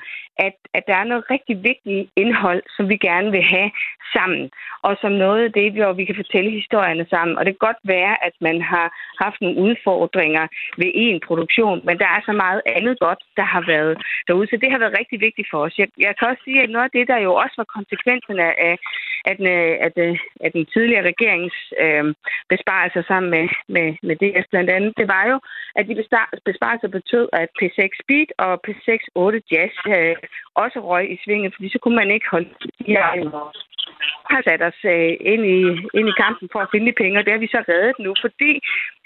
[0.47, 3.71] at, at der er noget rigtig vigtigt indhold, som vi gerne vil have
[4.17, 4.51] sammen,
[4.87, 7.39] og som noget af det, hvor vi kan fortælle historierne sammen.
[7.39, 8.87] Og det kan godt være, at man har
[9.25, 10.45] haft nogle udfordringer
[10.81, 13.95] ved en produktion, men der er så meget andet godt, der har været
[14.27, 14.47] derude.
[14.51, 15.75] Så det har været rigtig vigtigt for os.
[15.79, 18.77] Jeg, jeg kan også sige, at noget af det, der jo også var konsekvenserne af,
[19.29, 19.47] af, den,
[19.87, 22.05] af, den, af den tidligere regerings øh,
[22.55, 25.37] besparelser sammen med, med, med DS blandt andet, det var jo,
[25.79, 25.95] at de
[26.51, 30.17] besparelser betød, at P6 Speed og P6 8 Jazz øh,
[30.67, 33.27] også røg i svinget, fordi så kunne man ikke holde de her øh,
[34.33, 35.61] har sat os øh, ind, i,
[35.99, 38.13] ind i kampen for at finde de penge, og det har vi så reddet nu,
[38.25, 38.53] fordi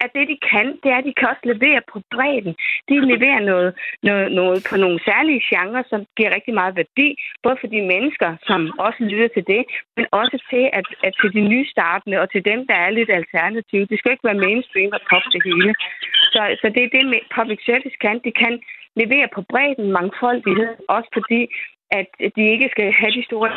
[0.05, 2.55] at det, de kan, det er, at de kan også levere på bredden.
[2.89, 3.71] De leverer noget,
[4.09, 7.09] noget, noget på nogle særlige genrer, som giver rigtig meget værdi,
[7.45, 9.63] både for de mennesker, som også lytter til det,
[9.97, 13.11] men også til, at, at til de nye startende og til dem, der er lidt
[13.21, 13.89] alternative.
[13.91, 15.71] Det skal ikke være mainstream og top det hele.
[16.35, 18.17] Så, så det er det, med public service kan.
[18.27, 18.55] De kan
[18.97, 21.41] levere på bredden mangfoldighed, også fordi
[21.91, 23.51] at de ikke skal have de store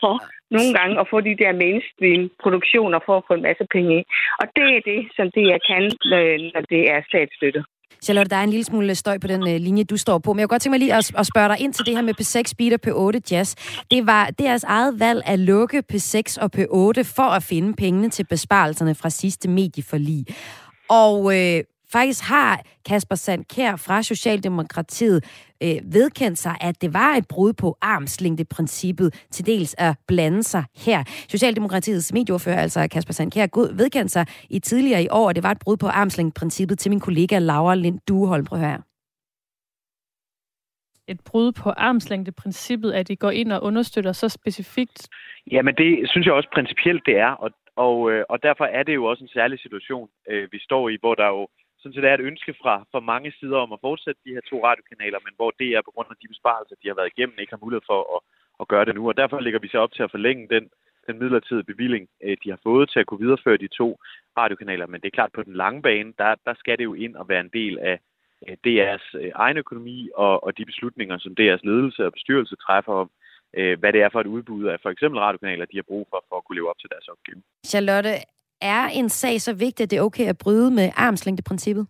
[0.00, 0.16] for
[0.56, 4.02] nogle gange at få de der mainstream-produktioner for at få en masse penge i.
[4.40, 5.84] Og det er det, som det er kan,
[6.16, 7.64] øh, når det er statsstøtte.
[8.04, 10.40] Charlotte, der er en lille smule støj på den øh, linje, du står på, men
[10.40, 12.14] jeg kunne godt tænke mig lige at, at spørge dig ind til det her med
[12.20, 13.48] P6 Beat og P8 Jazz.
[13.90, 18.26] Det var deres eget valg at lukke P6 og P8 for at finde pengene til
[18.30, 20.24] besparelserne fra sidste medieforlig.
[20.88, 21.64] Og øh,
[21.96, 22.52] Faktisk har
[22.88, 25.18] Kasper Sandkær fra Socialdemokratiet
[25.62, 30.64] øh, vedkendt sig, at det var et brud på armslængdeprincippet til dels at blande sig
[30.86, 31.00] her.
[31.34, 35.62] Socialdemokratiets medieordfører, altså Kasper Sandkær, vedkendt sig i tidligere i år, at det var et
[35.64, 38.44] brud på armslængdeprincippet til min kollega Laura Lind Dueholm.
[38.44, 38.78] Prøv her
[41.08, 45.08] et brud på armslængdeprincippet, at de går ind og understøtter så specifikt?
[45.50, 48.94] Jamen det synes jeg også principielt det er, og, og, øh, og derfor er det
[48.94, 51.48] jo også en særlig situation, øh, vi står i, hvor der jo
[51.84, 54.56] sådan set er et ønske fra, fra mange sider om at fortsætte de her to
[54.66, 57.54] radiokanaler, men hvor det er på grund af de besparelser, de har været igennem, ikke
[57.56, 58.20] har mulighed for at,
[58.60, 59.02] at gøre det nu.
[59.10, 60.64] Og derfor ligger vi så op til at forlænge den,
[61.06, 63.88] den midlertidige bevilling, øh, de har fået til at kunne videreføre de to
[64.38, 64.86] radiokanaler.
[64.86, 67.28] Men det er klart, på den lange bane, der, der skal det jo ind og
[67.28, 67.96] være en del af
[68.66, 73.10] DR's øh, egen økonomi og, og de beslutninger, som DR's ledelse og bestyrelse træffer om,
[73.58, 76.24] øh, hvad det er for et udbud af for eksempel radiokanaler, de har brug for,
[76.28, 77.42] for at kunne leve op til deres opgave.
[77.66, 78.12] Charlotte,
[78.64, 81.86] er en sag så vigtig, at det er okay at bryde med armslængdeprincippet?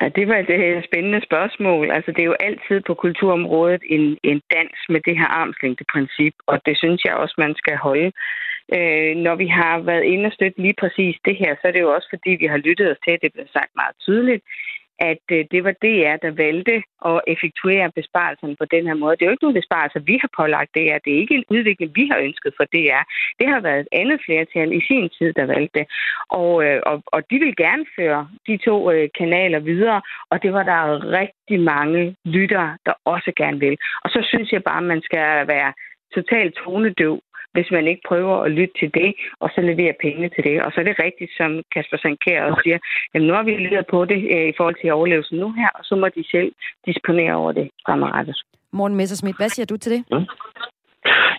[0.00, 1.90] Ja, det var et øh, spændende spørgsmål.
[1.90, 6.56] Altså, det er jo altid på kulturområdet en, en dans med det her armslængdeprincip, og
[6.66, 8.12] det synes jeg også, man skal holde.
[8.76, 11.80] Øh, når vi har været inde og støtte lige præcis det her, så er det
[11.80, 14.42] jo også, fordi vi har lyttet os til, at det blev sagt meget tydeligt,
[14.98, 16.76] at øh, det var DR, der valgte
[17.10, 19.16] at effektuere besparelserne på den her måde.
[19.16, 20.98] Det er jo ikke nogen besparelser, vi har pålagt DR.
[21.04, 23.02] Det er ikke en udvikling, vi har ønsket for DR.
[23.40, 25.86] Det har været et andet flertal i sin tid, der valgte det.
[26.30, 30.00] Og, øh, og, og de vil gerne føre de to øh, kanaler videre,
[30.30, 30.82] og det var der
[31.20, 33.76] rigtig mange lyttere, der også gerne vil.
[34.04, 35.72] Og så synes jeg bare, at man skal være
[36.14, 37.20] totalt tonedøv
[37.54, 40.62] hvis man ikke prøver at lytte til det, og så levere pengene til det.
[40.64, 42.78] Og så er det rigtigt, som Kasper Sankær også siger,
[43.14, 45.84] at nu har vi lyttet på det øh, i forhold til overlevelsen nu her, og
[45.84, 46.52] så må de selv
[46.86, 48.36] disponere over det fremadrettet.
[48.72, 50.02] Morten Messersmith, hvad siger du til det?
[50.12, 50.26] Mm.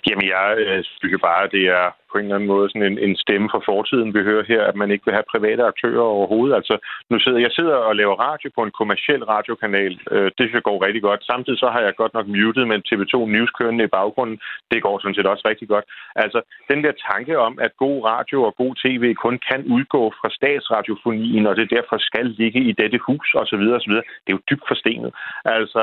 [0.08, 2.97] Jamen, jeg øh, synes bare, at det er på en eller anden måde sådan en,
[3.08, 6.56] en stemme fra fortiden, vi hører her, at man ikke vil have private aktører overhovedet.
[6.60, 6.76] Altså,
[7.12, 9.93] nu sidder jeg sidder og laver radio på en kommersiel radiokanal.
[10.13, 11.21] Øh, det synes jeg går rigtig godt.
[11.32, 14.38] Samtidig så har jeg godt nok muted med TV2 News kørende i baggrunden.
[14.71, 15.86] Det går sådan set også rigtig godt.
[16.23, 16.39] Altså,
[16.71, 21.47] den der tanke om, at god radio og god tv kun kan udgå fra statsradiofonien,
[21.47, 23.63] og det derfor skal ligge i dette hus osv.
[23.80, 23.93] osv.
[24.23, 25.12] Det er jo dybt forstenet.
[25.45, 25.82] Altså,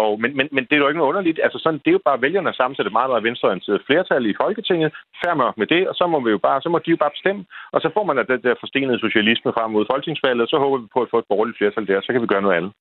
[0.00, 1.40] og, men, men, men det er jo ikke noget underligt.
[1.42, 4.90] Altså, sådan, det er jo bare vælgerne sammensætte meget, meget venstreorienteret flertal i Folketinget.
[5.24, 7.42] Færdig med det, og så må vi jo bare, så må de jo bare bestemme.
[7.74, 10.78] Og så får man af det der forstenede socialisme frem mod folketingsvalget, og så håber
[10.82, 12.72] vi på at få et borgerligt flertal der, så kan vi gøre noget andet.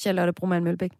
[0.00, 0.92] Charlotte Brumann Mølbæk.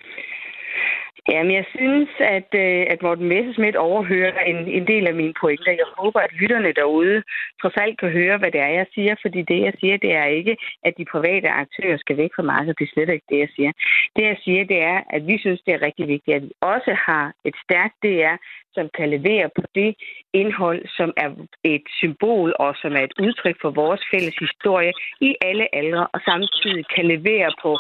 [1.28, 5.72] Jamen, jeg synes, at, øh, at Morten Messerschmidt overhører en, en del af mine pointer.
[5.72, 7.22] Jeg håber, at lytterne derude
[7.60, 10.24] trods alt kan høre, hvad det er, jeg siger, fordi det, jeg siger, det er
[10.24, 12.78] ikke, at de private aktører skal væk fra markedet.
[12.78, 13.72] Det er slet ikke det, jeg siger.
[14.16, 16.96] Det, jeg siger, det er, at vi synes, det er rigtig vigtigt, at vi også
[17.06, 18.36] har et stærkt DR,
[18.76, 19.90] som kan levere på det
[20.32, 21.30] indhold, som er
[21.64, 26.20] et symbol og som er et udtryk for vores fælles historie i alle aldre, og
[26.30, 27.70] samtidig kan levere på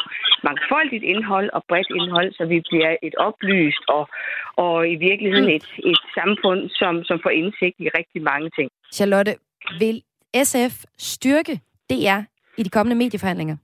[0.48, 4.04] mangfoldigt indhold og bredt indhold, så vi bliver et oplyst og,
[4.56, 8.68] og i virkeligheden et, et samfund, som, som får indsigt i rigtig mange ting.
[8.92, 9.34] Charlotte,
[9.78, 10.02] vil
[10.44, 11.54] SF styrke
[11.90, 12.20] DR
[12.58, 13.56] i de kommende medieforhandlinger?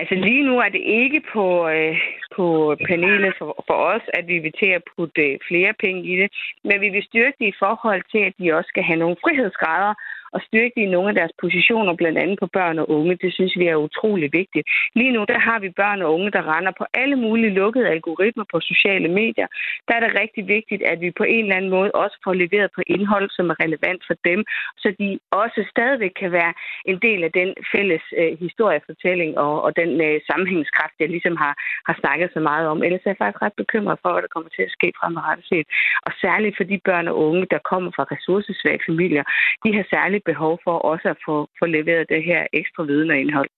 [0.00, 1.96] Altså lige nu er det ikke på, øh,
[2.36, 2.46] på
[2.88, 6.28] panelet for, for os, at vi vil til at putte øh, flere penge i det,
[6.64, 9.94] men vi vil styrke det i forhold til, at de også skal have nogle frihedsgrader,
[10.36, 13.14] og styrke i nogle af deres positioner, blandt andet på børn og unge.
[13.24, 14.66] Det synes vi er utrolig vigtigt.
[14.98, 18.44] Lige nu der har vi børn og unge, der render på alle mulige lukkede algoritmer
[18.52, 19.48] på sociale medier.
[19.88, 22.70] Der er det rigtig vigtigt, at vi på en eller anden måde også får leveret
[22.76, 24.40] på indhold, som er relevant for dem,
[24.82, 25.08] så de
[25.42, 26.52] også stadigvæk kan være
[26.90, 31.54] en del af den fælles øh, historiefortælling og, og den øh, sammenhængskraft, jeg ligesom har,
[31.88, 32.82] har snakket så meget om.
[32.86, 35.66] Ellers er jeg faktisk ret bekymret for, hvad der kommer til at ske fremadrettet set.
[36.06, 39.24] Og særligt for de børn og unge, der kommer fra ressourcesvage familier,
[39.64, 43.18] de har særligt behov for også at få, få leveret det her ekstra viden og
[43.18, 43.50] indhold.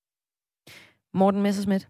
[1.13, 1.87] Morten Messersmith?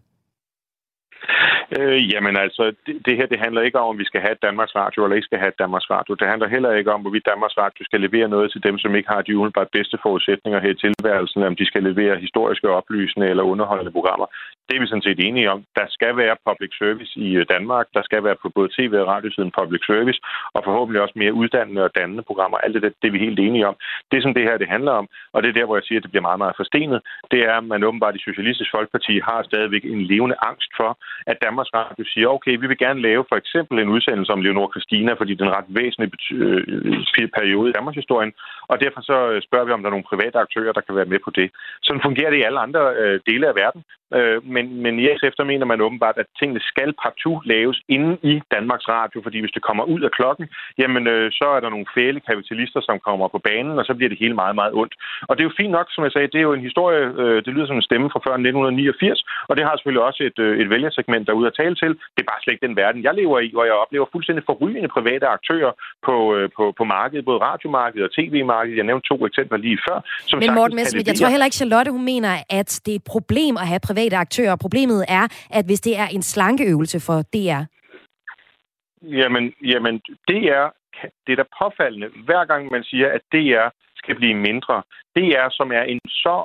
[1.77, 4.41] Øh, jamen altså, det, det her det handler ikke om, om vi skal have et
[4.47, 6.13] Danmarks Radio eller ikke skal have et Danmarks Radio.
[6.13, 9.09] Det handler heller ikke om, hvorvidt Danmarks Radio skal levere noget til dem, som ikke
[9.09, 13.43] har de umiddelbart bedste forudsætninger her i tilværelsen, om de skal levere historiske oplysende eller
[13.43, 14.27] underholdende programmer.
[14.67, 15.59] Det er vi sådan set enige om.
[15.79, 17.85] Der skal være public service i øh, Danmark.
[17.93, 20.19] Der skal være på både tv og radiosiden public service,
[20.55, 22.57] og forhåbentlig også mere uddannende og dannende programmer.
[22.57, 23.75] Alt det, det er vi helt enige om.
[24.11, 26.03] Det, som det her det handler om, og det er der, hvor jeg siger, at
[26.03, 26.99] det bliver meget, meget forstenet,
[27.31, 30.91] det er, at man åbenbart i Socialistisk Folkeparti har stadigvæk en levende angst for,
[31.31, 34.69] at Danmarks Radio siger, okay, vi vil gerne lave for eksempel en udsendelse om Leonor
[34.73, 38.31] Christina, fordi det er en ret væsentlig øh, periode i Danmarks historien,
[38.71, 41.11] og derfor så øh, spørger vi, om der er nogle private aktører, der kan være
[41.13, 41.47] med på det.
[41.83, 43.81] Sådan fungerer det i alle andre øh, dele af verden.
[44.17, 48.11] Øh, men, men i SF, der mener man åbenbart, at tingene skal partout laves inde
[48.31, 50.45] i Danmarks Radio, fordi hvis det kommer ud af klokken,
[50.77, 54.09] jamen øh, så er der nogle fæle kapitalister, som kommer på banen, og så bliver
[54.09, 54.93] det hele meget, meget ondt.
[55.27, 57.37] Og det er jo fint nok, som jeg sagde, det er jo en historie, øh,
[57.45, 60.53] det lyder som en stemme fra før 1989, og det har selvfølgelig også et, øh,
[60.61, 61.91] et vælgersegment derude at tale til.
[62.15, 64.89] Det er bare slet ikke den verden, jeg lever i, hvor jeg oplever fuldstændig forrygende
[64.97, 65.71] private aktører
[66.07, 68.77] på, øh, på, på markedet, både radiomarkedet og tv-markedet.
[68.77, 69.97] Jeg nævnte to eksempler lige før.
[70.27, 73.07] Som Men Morten Messerschmidt, jeg tror heller ikke, Charlotte hun mener, at det er et
[73.15, 74.55] problem at have private aktører.
[74.55, 75.25] Problemet er,
[75.57, 77.61] at hvis det er en slankeøvelse for DR.
[79.19, 79.95] Jamen, jamen
[80.29, 80.65] det er
[81.25, 84.75] det er da påfaldende, hver gang man siger, at DR skal blive mindre.
[85.15, 86.37] DR, som er en så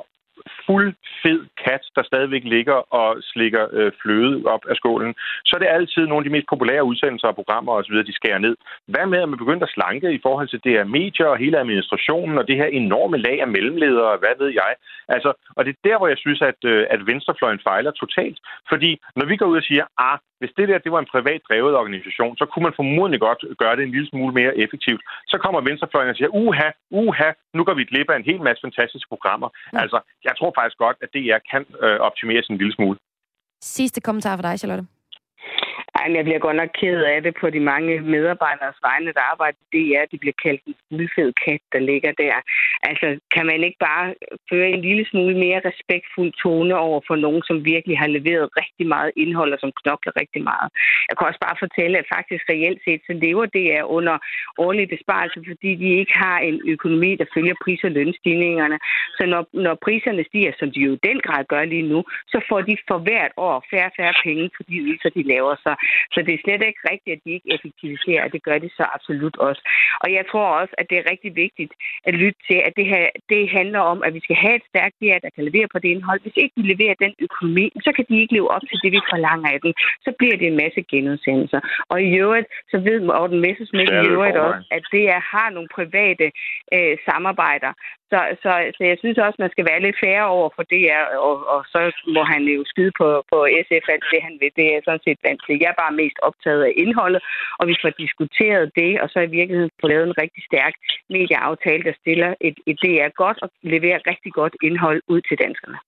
[0.65, 0.93] fuld
[1.23, 5.13] fed kat, der stadigvæk ligger og slikker øh, fløde op af skålen,
[5.45, 8.37] så er det altid nogle af de mest populære udsendelser og programmer osv., de skærer
[8.37, 8.55] ned.
[8.87, 11.59] Hvad med, at man begynder at slanke i forhold til det her medier og hele
[11.59, 14.73] administrationen og det her enorme lag af mellemledere, og hvad ved jeg?
[15.07, 18.37] Altså, og det er der, hvor jeg synes, at, øh, at venstrefløjen fejler totalt.
[18.71, 21.41] Fordi når vi går ud og siger, ah, hvis det der det var en privat
[21.49, 25.01] drevet organisation, så kunne man formodentlig godt gøre det en lille smule mere effektivt.
[25.31, 28.61] Så kommer venstrefløjen og siger, uha, uha, nu går vi glip af en hel masse
[28.67, 29.49] fantastiske programmer.
[29.49, 29.79] Mm.
[29.81, 32.97] Altså, jeg tror faktisk godt, at DR kan øh, optimere sin lille smule.
[33.61, 34.85] Sidste kommentar for dig, Charlotte.
[35.99, 39.57] Ej, jeg bliver godt nok ked af det på de mange medarbejderes vegne, der arbejder
[39.63, 40.05] i DR.
[40.11, 42.35] De bliver kaldt en fuldfed kat, der ligger der.
[42.89, 44.05] Altså, kan man ikke bare
[44.49, 48.85] føre en lille smule mere respektfuld tone over for nogen, som virkelig har leveret rigtig
[48.87, 50.67] meget indhold og som knokler rigtig meget?
[51.07, 54.15] Jeg kan også bare fortælle, at faktisk reelt set, så lever DR under
[54.65, 58.77] årlige besparelser, fordi de ikke har en økonomi, der følger pris- og lønstigningerne.
[59.17, 61.99] Så når, når priserne stiger, som de jo i den grad gør lige nu,
[62.33, 65.55] så får de for hvert år færre og færre penge for de ydelser, de laver.
[65.65, 65.71] Så
[66.13, 68.33] så det er slet ikke rigtigt, at de ikke effektiviserer.
[68.35, 69.61] Det gør de så absolut også.
[70.03, 71.73] Og jeg tror også, at det er rigtig vigtigt
[72.07, 74.95] at lytte til, at det her det handler om, at vi skal have et stærkt
[75.01, 76.21] DR, der kan levere på det indhold.
[76.21, 79.01] Hvis ikke de leverer den økonomi, så kan de ikke leve op til det, vi
[79.13, 79.73] forlanger af dem.
[80.05, 81.59] Så bliver det en masse genudsendelser.
[81.91, 85.69] Og i øvrigt, så ved Morten Messersmith i øvrigt også, at det er, har nogle
[85.77, 86.27] private
[86.75, 87.71] øh, samarbejder,
[88.15, 90.83] så, så, så jeg synes også, man skal være lidt færre over for det,
[91.27, 91.81] og, og så
[92.15, 94.51] må han jo skyde på, på SF alt det, han vil.
[94.59, 95.63] Det er sådan set vanskeligt.
[95.63, 97.21] Jeg er bare mest optaget af indholdet,
[97.59, 100.73] og vi får diskuteret det, og så i virkeligheden få lavet en rigtig stærk
[101.15, 105.79] medieaftale, der stiller et, et DR godt og leverer rigtig godt indhold ud til danskerne.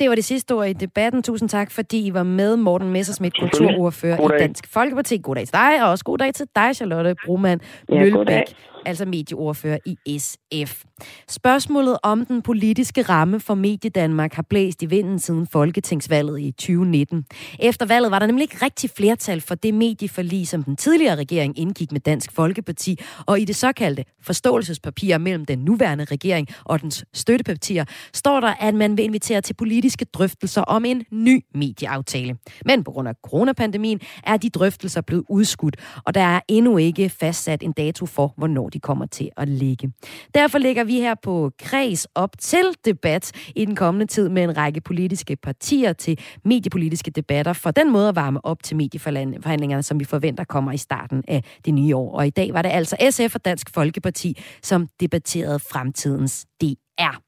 [0.00, 1.22] Det var det sidste ord i debatten.
[1.22, 5.20] Tusind tak, fordi I var med, Morten Messersmith, kulturordfører i Dansk Folkeparti.
[5.22, 8.44] God dag til dig, og også god dag til dig, Charlotte Brumann Mølbæk
[8.86, 10.84] altså medieordfører i SF.
[11.28, 17.24] Spørgsmålet om den politiske ramme for Mediedanmark har blæst i vinden siden folketingsvalget i 2019.
[17.58, 21.58] Efter valget var der nemlig ikke rigtig flertal for det medieforlig, som den tidligere regering
[21.58, 27.04] indgik med Dansk Folkeparti, og i det såkaldte forståelsespapir mellem den nuværende regering og dens
[27.14, 32.36] støttepartier, står der, at man vil invitere til politiske drøftelser om en ny medieaftale.
[32.64, 37.08] Men på grund af coronapandemien er de drøftelser blevet udskudt, og der er endnu ikke
[37.08, 39.92] fastsat en dato for, hvornår de kommer til at ligge.
[40.34, 44.56] Derfor ligger vi her på kreds op til debat i den kommende tid med en
[44.56, 50.00] række politiske partier til mediepolitiske debatter, for den måde at varme op til medieforhandlingerne, som
[50.00, 52.16] vi forventer kommer i starten af det nye år.
[52.16, 57.20] Og i dag var det altså SF og Dansk Folkeparti, som debatterede fremtidens DR.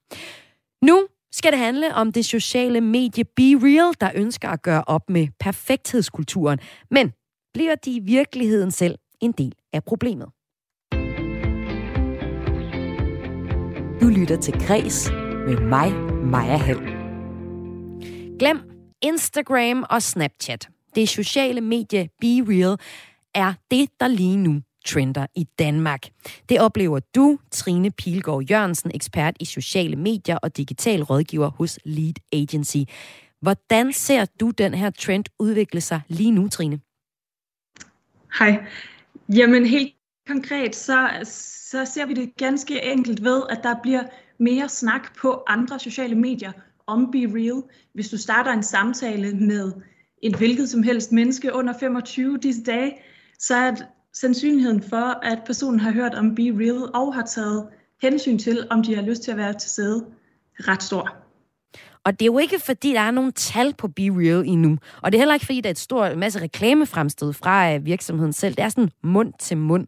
[0.82, 5.10] Nu skal det handle om det sociale medie Be Real, der ønsker at gøre op
[5.10, 6.58] med perfekthedskulturen.
[6.90, 7.12] Men
[7.54, 10.28] bliver de i virkeligheden selv en del af problemet?
[14.00, 15.10] Du lytter til Græs
[15.46, 15.92] med mig,
[16.24, 16.78] Maja Hall.
[18.38, 18.60] Glem
[19.02, 20.68] Instagram og Snapchat.
[20.94, 22.78] Det sociale medie Be Real
[23.34, 26.00] er det, der lige nu trender i Danmark.
[26.48, 32.14] Det oplever du, Trine Pilgaard Jørgensen, ekspert i sociale medier og digital rådgiver hos Lead
[32.32, 32.92] Agency.
[33.40, 36.80] Hvordan ser du den her trend udvikle sig lige nu, Trine?
[38.38, 38.64] Hej.
[39.34, 39.97] Jamen helt
[40.28, 44.02] konkret, så, så ser vi det ganske enkelt ved, at der bliver
[44.38, 46.52] mere snak på andre sociale medier
[46.86, 47.62] om Be Real.
[47.92, 49.72] Hvis du starter en samtale med
[50.22, 52.98] et hvilket som helst menneske under 25 disse dage,
[53.38, 53.74] så er
[54.12, 57.68] sandsynligheden for, at personen har hørt om Be Real og har taget
[58.02, 60.06] hensyn til, om de har lyst til at være til stede,
[60.60, 61.27] ret stor.
[62.04, 64.78] Og det er jo ikke, fordi der er nogen tal på Be Real endnu.
[65.02, 68.32] Og det er heller ikke, fordi der er et stort masse reklamefremstød fra øh, virksomheden
[68.32, 68.54] selv.
[68.54, 69.86] Det er sådan mund til mund.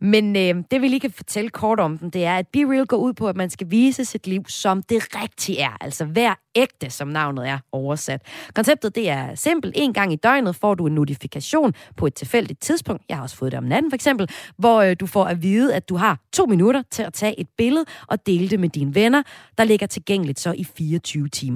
[0.00, 2.86] Men øh, det vi lige kan fortælle kort om den, det er, at Be Real
[2.86, 5.76] går ud på, at man skal vise sit liv, som det rigtigt er.
[5.80, 8.22] Altså hver ægte, som navnet er oversat.
[8.54, 9.74] Konceptet det er simpelt.
[9.76, 13.02] En gang i døgnet får du en notifikation på et tilfældigt tidspunkt.
[13.08, 15.74] Jeg har også fået det om natten for eksempel, hvor øh, du får at vide,
[15.74, 18.94] at du har to minutter til at tage et billede og dele det med dine
[18.94, 19.22] venner,
[19.58, 21.51] der ligger tilgængeligt så i 24 timer.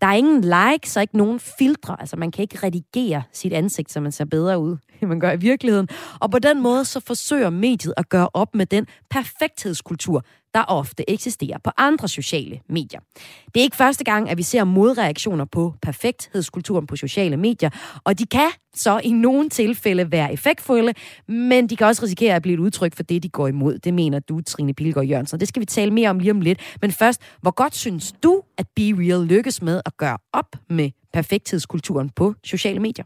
[0.00, 1.96] Der er ingen likes og ikke nogen filtre.
[2.00, 5.32] Altså man kan ikke redigere sit ansigt, så man ser bedre ud, end man gør
[5.32, 5.88] i virkeligheden.
[6.20, 10.24] Og på den måde så forsøger mediet at gøre op med den perfekthedskultur,
[10.54, 13.00] der ofte eksisterer på andre sociale medier.
[13.54, 17.70] Det er ikke første gang, at vi ser modreaktioner på perfekthedskulturen på sociale medier,
[18.04, 20.94] og de kan så i nogle tilfælde være effektfulde,
[21.28, 23.78] men de kan også risikere at blive et udtryk for det, de går imod.
[23.78, 25.40] Det mener du, Trine Pilgaard Jørgensen.
[25.40, 26.60] Det skal vi tale mere om lige om lidt.
[26.82, 30.90] Men først, hvor godt synes du, at Be Real lykkes med at gøre op med
[31.12, 33.04] perfekthedskulturen på sociale medier?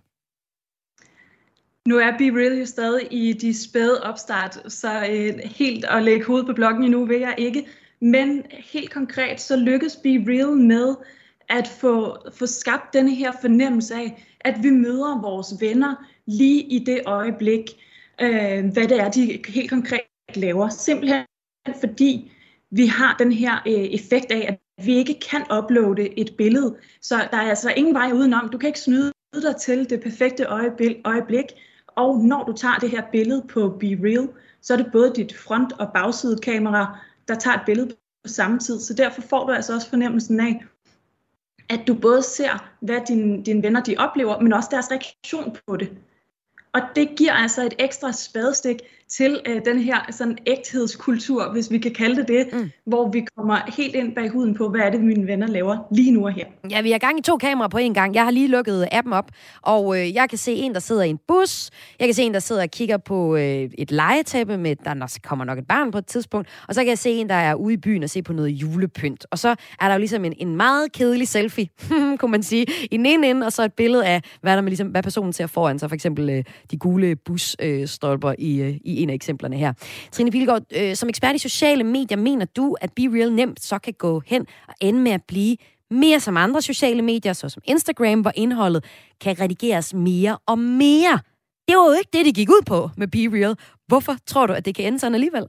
[1.88, 6.26] Nu er Be Real jo stadig i de spæde opstart, så øh, helt at lægge
[6.26, 7.66] hovedet på blokken endnu vil jeg ikke.
[8.00, 10.94] Men helt konkret, så lykkes Be Real med
[11.48, 15.94] at få, få skabt denne her fornemmelse af, at vi møder vores venner
[16.26, 17.70] lige i det øjeblik,
[18.20, 20.00] øh, hvad det er, de helt konkret
[20.34, 20.68] laver.
[20.68, 21.24] Simpelthen
[21.80, 22.32] fordi
[22.70, 26.76] vi har den her øh, effekt af, at vi ikke kan uploade et billede.
[27.00, 28.48] Så der er altså ingen vej udenom.
[28.48, 29.12] Du kan ikke snyde
[29.42, 30.44] dig til det perfekte
[31.04, 31.46] øjeblik,
[31.96, 34.28] og når du tager det her billede på Be Real,
[34.60, 37.88] så er det både dit front- og bagsidekamera, der tager et billede
[38.24, 38.80] på samme tid.
[38.80, 40.64] Så derfor får du altså også fornemmelsen af,
[41.68, 45.76] at du både ser, hvad dine, dine venner de oplever, men også deres reaktion på
[45.76, 45.90] det.
[46.72, 48.76] Og det giver altså et ekstra spadestik
[49.16, 52.70] til øh, den her sådan ægthedskultur, hvis vi kan kalde det det, mm.
[52.86, 56.10] hvor vi kommer helt ind bag huden på, hvad er det, mine venner laver lige
[56.10, 56.44] nu og her.
[56.70, 58.14] Ja, vi har gang i to kameraer på en gang.
[58.14, 59.30] Jeg har lige lukket appen op,
[59.62, 61.70] og øh, jeg kan se en, der sidder i en bus.
[62.00, 65.44] Jeg kan se en, der sidder og kigger på øh, et legetæppe med, der kommer
[65.44, 66.48] nok et barn på et tidspunkt.
[66.68, 68.48] Og så kan jeg se en, der er ude i byen og se på noget
[68.48, 69.26] julepynt.
[69.30, 69.48] Og så
[69.80, 71.68] er der jo ligesom en, en meget kedelig selfie,
[72.18, 74.70] kunne man sige, i den ene ende, og så et billede af, hvad, der med,
[74.70, 75.90] ligesom, hvad personen ser foran sig.
[75.90, 79.72] For eksempel øh, de gule busstolper øh, i, øh, i en af eksemplerne her.
[80.12, 83.78] Trine Pilgaard, øh, som ekspert i sociale medier, mener du, at Be Real nemt så
[83.78, 85.56] kan gå hen og ende med at blive
[85.90, 88.84] mere som andre sociale medier, såsom Instagram, hvor indholdet
[89.20, 91.18] kan redigeres mere og mere.
[91.68, 93.56] Det var jo ikke det, det gik ud på med Be Real.
[93.86, 95.46] Hvorfor tror du, at det kan ende sådan alligevel?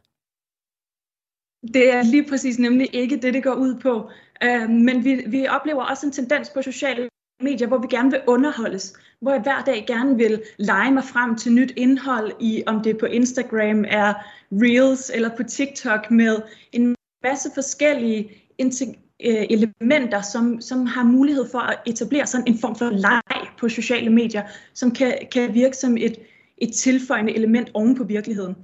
[1.73, 4.09] Det er lige præcis nemlig ikke det, det går ud på.
[4.43, 7.09] Øh, men vi, vi oplever også en tendens på sociale
[7.43, 11.35] medier, hvor vi gerne vil underholdes, hvor jeg hver dag gerne vil lege mig frem
[11.35, 14.13] til nyt indhold i, om det på Instagram er
[14.51, 16.41] Reels eller på TikTok med
[16.71, 22.75] en masse forskellige øh, elementer, som, som har mulighed for at etablere sådan en form
[22.75, 26.15] for leg på sociale medier, som kan, kan virke som et,
[26.57, 28.55] et tilføjende element oven på virkeligheden.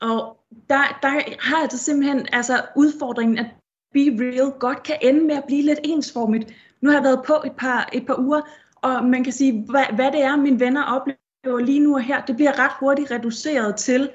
[0.00, 0.36] Og
[0.68, 1.08] der, der
[1.40, 3.46] har jeg det simpelthen altså udfordringen, at
[3.94, 7.42] Be Real godt kan ende med at blive lidt ensformigt, nu har jeg været på
[7.46, 8.40] et par, et par uger,
[8.76, 12.24] og man kan sige, hvad, hvad det er, mine venner oplever lige nu og her,
[12.24, 14.10] det bliver ret hurtigt reduceret til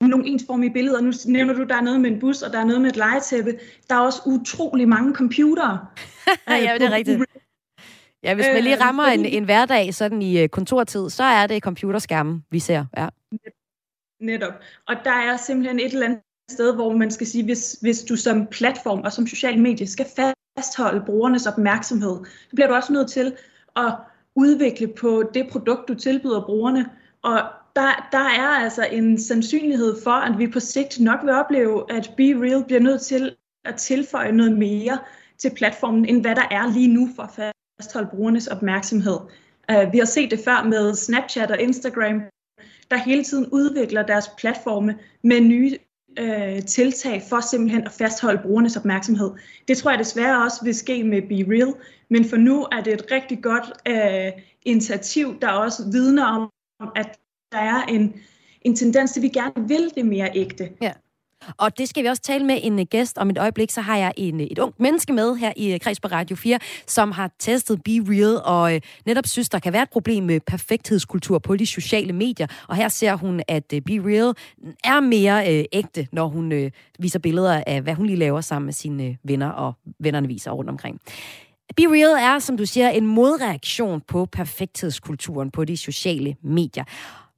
[0.00, 1.00] nogle ensformige billeder.
[1.00, 2.96] Nu nævner du, der er noget med en bus, og der er noget med et
[2.96, 3.58] legetæppe.
[3.88, 5.86] Der er også utrolig mange computere.
[6.48, 7.22] ja, det er rigtigt.
[8.22, 11.46] Ja, hvis man lige øh, rammer en, en hverdag sådan i øh, kontortid, så er
[11.46, 12.84] det computerskærmen, vi ser.
[12.96, 13.08] Ja.
[14.20, 14.52] Netop.
[14.88, 16.20] Og der er simpelthen et eller andet
[16.52, 20.06] sted, hvor man skal sige, hvis, hvis du som platform og som social medie skal
[20.56, 23.34] fastholde brugernes opmærksomhed, så bliver du også nødt til
[23.76, 23.94] at
[24.36, 26.90] udvikle på det produkt, du tilbyder brugerne.
[27.22, 27.40] Og
[27.76, 32.10] der, der er altså en sandsynlighed for, at vi på sigt nok vil opleve, at
[32.16, 34.98] Be Real bliver nødt til at tilføje noget mere
[35.38, 39.18] til platformen, end hvad der er lige nu for at fastholde brugernes opmærksomhed.
[39.72, 42.22] Uh, vi har set det før med Snapchat og Instagram,
[42.90, 45.78] der hele tiden udvikler deres platforme med nye
[46.18, 49.30] øh, tiltag for simpelthen at fastholde brugernes opmærksomhed.
[49.68, 51.74] Det tror jeg desværre også vil ske med Be Real,
[52.10, 56.50] men for nu er det et rigtig godt øh, initiativ, der også vidner om,
[56.96, 57.18] at
[57.52, 58.14] der er en,
[58.62, 60.70] en tendens til, at vi gerne vil det mere ægte.
[60.82, 60.92] Ja.
[61.56, 63.70] Og det skal vi også tale med en øh, gæst om et øjeblik.
[63.70, 66.36] Så har jeg en, øh, et ungt menneske med her i øh, Kreds på Radio
[66.36, 70.24] 4, som har testet Be Real og øh, netop synes, der kan være et problem
[70.24, 72.46] med perfekthedskultur på de sociale medier.
[72.68, 74.34] Og her ser hun, at øh, Be Real
[74.84, 78.66] er mere øh, ægte, når hun øh, viser billeder af, hvad hun lige laver sammen
[78.66, 81.00] med sine øh, venner, og vennerne viser rundt omkring.
[81.76, 86.84] Be Real er, som du siger, en modreaktion på perfekthedskulturen på de sociale medier.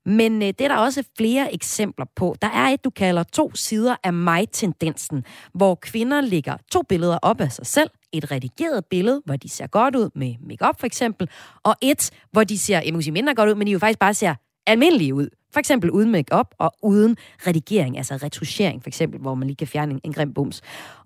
[0.06, 2.36] Men øh, det er der også flere eksempler på.
[2.42, 5.24] Der er et, du kalder to sider af mig-tendensen,
[5.54, 7.90] hvor kvinder lægger to billeder op af sig selv.
[8.12, 11.28] Et redigeret billede, hvor de ser godt ud med makeup for eksempel,
[11.62, 13.98] og et, hvor de ser, jeg må sige mindre godt ud, men de jo faktisk
[13.98, 14.34] bare ser
[14.66, 15.28] almindelige ud.
[15.52, 19.66] For eksempel uden makeup og uden redigering, altså retuschering for eksempel, hvor man lige kan
[19.66, 20.60] fjerne en, en grim bums.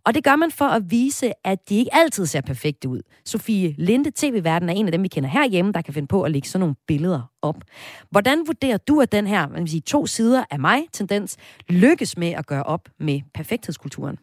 [0.04, 3.02] Og det gør man for at vise, at de ikke altid ser perfekte ud.
[3.24, 6.30] Sofie Linde, tv-verden, er en af dem, vi kender herhjemme, der kan finde på at
[6.30, 7.56] lægge sådan nogle billeder op.
[8.10, 11.36] Hvordan vurderer du, at den her man vil sige, to sider af mig tendens
[11.68, 14.18] lykkes med at gøre op med perfekthedskulturen?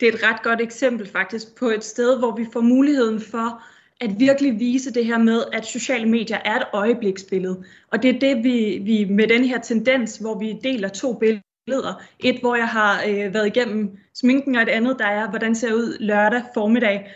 [0.00, 3.62] Det er et ret godt eksempel faktisk på et sted, hvor vi får muligheden for
[4.00, 7.64] at virkelig vise det her med, at sociale medier er et øjebliksbillede.
[7.90, 12.02] Og det er det, vi, vi med den her tendens, hvor vi deler to billeder.
[12.20, 15.74] Et, hvor jeg har øh, været igennem sminken, og et andet, der er, hvordan ser
[15.74, 17.12] ud lørdag formiddag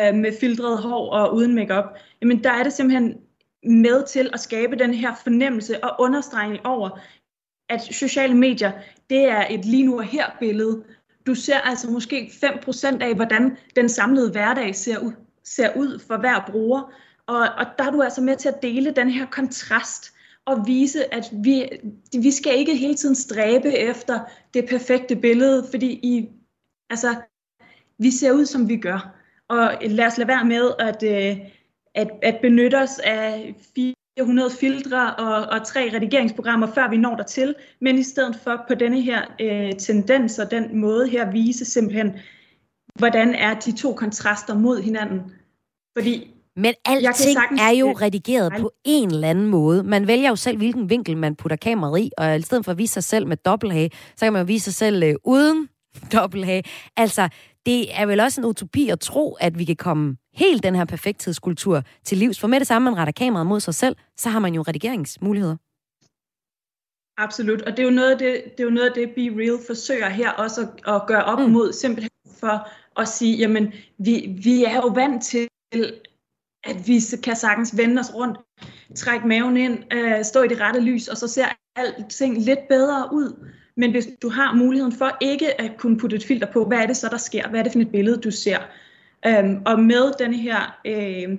[0.00, 1.84] øh, med filtreret hår og uden makeup.
[2.22, 3.14] Jamen, der er det simpelthen
[3.64, 7.00] med til at skabe den her fornemmelse og understregning over,
[7.68, 8.72] at sociale medier,
[9.10, 10.84] det er et lige nu og her billede.
[11.26, 15.12] Du ser altså måske 5% af, hvordan den samlede hverdag ser ud
[15.44, 16.92] ser ud for hver bruger.
[17.26, 20.12] Og, og der er du altså med til at dele den her kontrast
[20.44, 21.68] og vise, at vi,
[22.12, 24.20] vi skal ikke hele tiden stræbe efter
[24.54, 26.28] det perfekte billede, fordi I,
[26.90, 27.14] altså,
[27.98, 29.14] vi ser ud, som vi gør.
[29.48, 31.36] Og lad os lade være med at, øh,
[31.94, 37.54] at, at benytte os af 400 filtre og, og tre redigeringsprogrammer, før vi når dertil,
[37.80, 42.16] men i stedet for på denne her øh, tendens og den måde her vise simpelthen,
[42.98, 45.20] hvordan er de to kontraster mod hinanden.
[45.98, 49.82] Fordi men alting er jo redigeret på en eller anden måde.
[49.82, 52.78] Man vælger jo selv, hvilken vinkel man putter kameraet i, og i stedet for at
[52.78, 55.68] vise sig selv med dobbelthage, så kan man jo vise sig selv øh, uden
[56.12, 56.62] dobbelthage.
[56.96, 57.28] Altså,
[57.66, 60.84] det er vel også en utopi at tro, at vi kan komme helt den her
[60.84, 62.40] perfekthedskultur til livs.
[62.40, 65.56] For med det samme, man retter kameraet mod sig selv, så har man jo redigeringsmuligheder.
[67.18, 69.20] Absolut, og det er jo noget af det, det, er jo noget af det Be
[69.20, 71.50] Real forsøger her også at, at gøre op mm.
[71.50, 75.48] mod, simpelthen for og sige, jamen, vi, vi er jo vant til,
[76.64, 78.38] at vi kan sagtens vende os rundt,
[78.96, 83.08] trække maven ind, øh, stå i det rette lys, og så ser alting lidt bedre
[83.12, 83.46] ud.
[83.76, 86.86] Men hvis du har muligheden for ikke at kunne putte et filter på, hvad er
[86.86, 87.48] det så, der sker?
[87.48, 88.58] Hvad er det for et billede, du ser?
[89.26, 91.38] Øhm, og med den her, øh,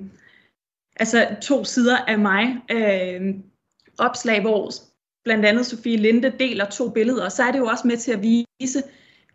[0.96, 3.36] altså to sider af mig, øh,
[3.98, 4.72] opslag, hvor
[5.24, 8.22] blandt andet Sofie Linde deler to billeder, så er det jo også med til at
[8.22, 8.84] vise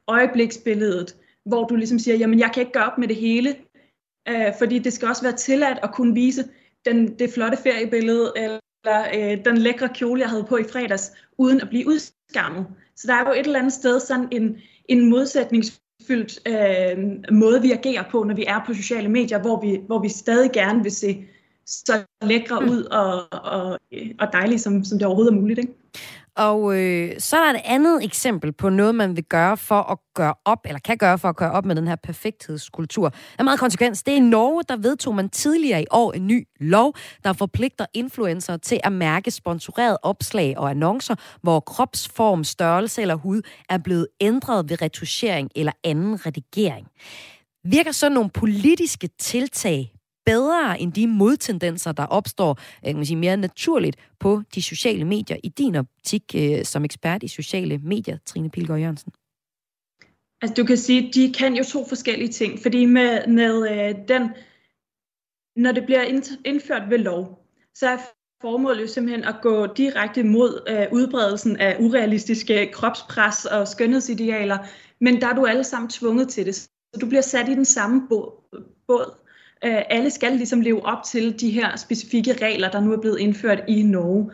[0.06, 1.16] øjebliksbilledet,
[1.48, 3.56] hvor du ligesom siger, jamen jeg kan ikke gøre op med det hele,
[4.28, 6.44] øh, fordi det skal også være tilladt at kunne vise
[6.84, 11.60] den, det flotte feriebillede, eller øh, den lækre kjole, jeg havde på i fredags, uden
[11.60, 12.66] at blive udskammet.
[12.96, 14.56] Så der er jo et eller andet sted sådan en,
[14.88, 19.80] en modsætningsfyldt øh, måde, vi agerer på, når vi er på sociale medier, hvor vi,
[19.86, 21.24] hvor vi stadig gerne vil se
[21.66, 23.78] så lækre ud og, og,
[24.18, 25.58] og dejlige, som, som det overhovedet er muligt.
[25.58, 25.72] Ikke?
[26.38, 29.98] Og øh, så er der et andet eksempel på noget, man vil gøre for at
[30.14, 33.08] gøre op, eller kan gøre for at gøre op med den her perfekthedskultur.
[33.08, 34.02] Der er meget konsekvens.
[34.02, 37.86] Det er i Norge, der vedtog man tidligere i år en ny lov, der forpligter
[37.94, 44.06] influencer til at mærke sponsoreret opslag og annoncer, hvor kropsform, størrelse eller hud er blevet
[44.20, 46.86] ændret ved retuschering eller anden redigering.
[47.64, 49.97] Virker så nogle politiske tiltag
[50.32, 55.04] bedre end de modtendenser, der opstår øh, kan man sige, mere naturligt på de sociale
[55.04, 59.12] medier i din optik øh, som ekspert i sociale medier, Trine Pilgaard Jørgensen?
[60.42, 64.22] Altså du kan sige, de kan jo to forskellige ting, fordi med, med øh, den,
[65.56, 66.02] når det bliver
[66.44, 67.98] indført ved lov, så er
[68.42, 74.58] formålet jo simpelthen at gå direkte mod øh, udbredelsen af urealistiske kropspres og skønhedsidealer,
[75.00, 76.54] men der er du alle sammen tvunget til det.
[76.54, 78.32] Så du bliver sat i den samme båd.
[78.86, 79.27] båd.
[79.64, 83.18] Øh, alle skal ligesom leve op til de her specifikke regler, der nu er blevet
[83.18, 84.30] indført i Norge.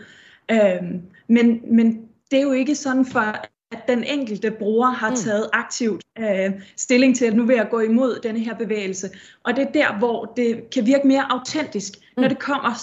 [0.50, 5.16] Øh, men, men det er jo ikke sådan for, at den enkelte bruger har mm.
[5.16, 9.10] taget aktivt øh, stilling til, at nu vil jeg gå imod denne her bevægelse.
[9.42, 12.20] Og det er der, hvor det kan virke mere autentisk, mm.
[12.20, 12.74] når det kommer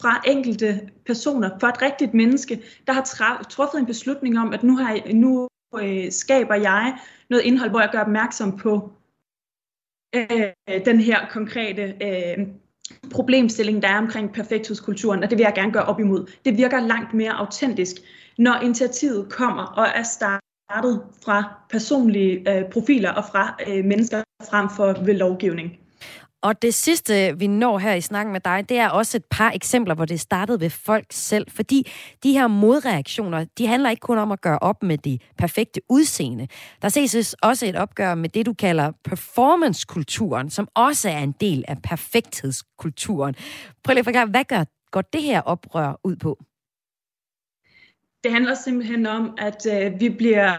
[0.00, 4.76] fra enkelte personer, fra et rigtigt menneske, der har truffet en beslutning om, at nu,
[4.76, 5.48] har jeg, nu
[5.82, 6.98] øh, skaber jeg
[7.30, 8.92] noget indhold, hvor jeg gør opmærksom på
[10.14, 12.46] øh, den her konkrete øh,
[13.12, 16.32] problemstilling, der er omkring perfekthedskulturen, og det vil jeg gerne gøre op imod.
[16.44, 17.96] Det virker langt mere autentisk,
[18.38, 24.68] når initiativet kommer og er startet fra personlige øh, profiler og fra øh, mennesker frem
[24.76, 25.79] for ved lovgivning.
[26.42, 29.50] Og det sidste, vi når her i snakken med dig, det er også et par
[29.50, 31.50] eksempler, hvor det startede ved folk selv.
[31.50, 35.80] Fordi de her modreaktioner, de handler ikke kun om at gøre op med det perfekte
[35.88, 36.48] udseende.
[36.82, 41.64] Der ses også et opgør med det, du kalder performancekulturen, som også er en del
[41.68, 43.34] af perfekthedskulturen.
[43.84, 46.38] Prøv lige at forklare, hvad gør, går det her oprør ud på?
[48.24, 50.56] Det handler simpelthen om, at øh, vi bliver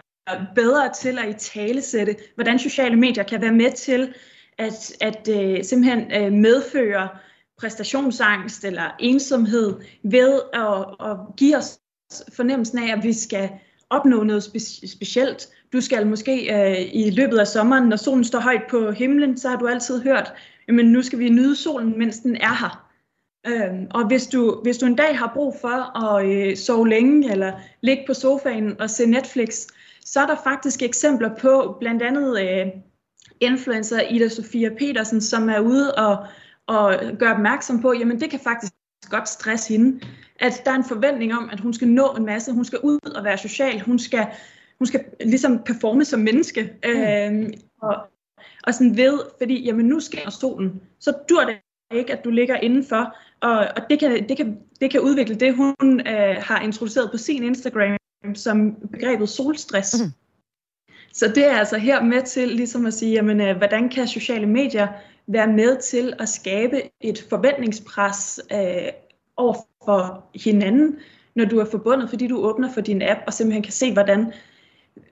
[0.55, 4.13] bedre til at i talesætte, hvordan sociale medier kan være med til
[4.61, 7.09] at, at øh, simpelthen øh, medføre
[7.59, 11.79] præstationsangst eller ensomhed ved at, at give os
[12.35, 13.49] fornemmelsen af, at vi skal
[13.89, 15.49] opnå noget spe- specielt.
[15.73, 19.49] Du skal måske øh, i løbet af sommeren, når solen står højt på himlen, så
[19.49, 20.33] har du altid hørt,
[20.67, 22.87] men nu skal vi nyde solen, mens den er her.
[23.47, 27.31] Øhm, og hvis du, hvis du en dag har brug for at øh, sove længe,
[27.31, 29.67] eller ligge på sofaen og se Netflix,
[30.05, 32.67] så er der faktisk eksempler på, blandt andet øh,
[33.41, 36.25] influencer Ida Sofia Petersen, som er ude og,
[36.67, 38.73] og gør opmærksom på, jamen det kan faktisk
[39.09, 40.01] godt stresse hende.
[40.39, 42.99] At der er en forventning om, at hun skal nå en masse, hun skal ud
[43.15, 44.27] og være social, hun skal,
[44.77, 46.73] hun skal ligesom performe som menneske.
[46.83, 46.89] Mm.
[46.89, 47.95] Øh, og,
[48.63, 51.55] og sådan ved, fordi jamen nu sker solen, så dur det
[51.93, 55.55] ikke, at du ligger indenfor, og, og det, kan, det, kan, det kan udvikle det,
[55.55, 57.97] hun øh, har introduceret på sin Instagram,
[58.35, 60.01] som begrebet solstress.
[60.01, 60.11] Mm.
[61.13, 64.45] Så det er altså her med til ligesom at sige, jamen, øh, hvordan kan sociale
[64.45, 64.87] medier
[65.27, 68.91] være med til at skabe et forventningspres øh,
[69.37, 69.55] over
[69.85, 70.95] for hinanden,
[71.35, 74.33] når du er forbundet, fordi du åbner for din app og simpelthen kan se, hvordan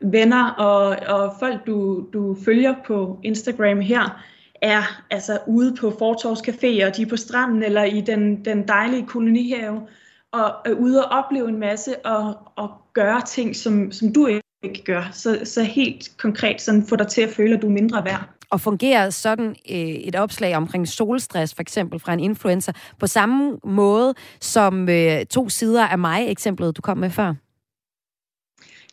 [0.01, 4.23] venner og, og folk, du, du følger på Instagram her,
[4.61, 9.05] er altså ude på fortorvscaféer, og de er på stranden eller i den, den dejlige
[9.05, 9.81] kolonihave,
[10.31, 14.83] og er ude og opleve en masse og, og gøre ting, som, som du ikke
[14.83, 15.09] gør.
[15.13, 18.29] Så, så helt konkret sådan få dig til at føle, at du er mindre værd.
[18.51, 23.59] Og fungerer sådan øh, et opslag omkring solstress, for eksempel fra en influencer, på samme
[23.63, 27.33] måde som øh, to sider af mig, eksemplet du kom med før?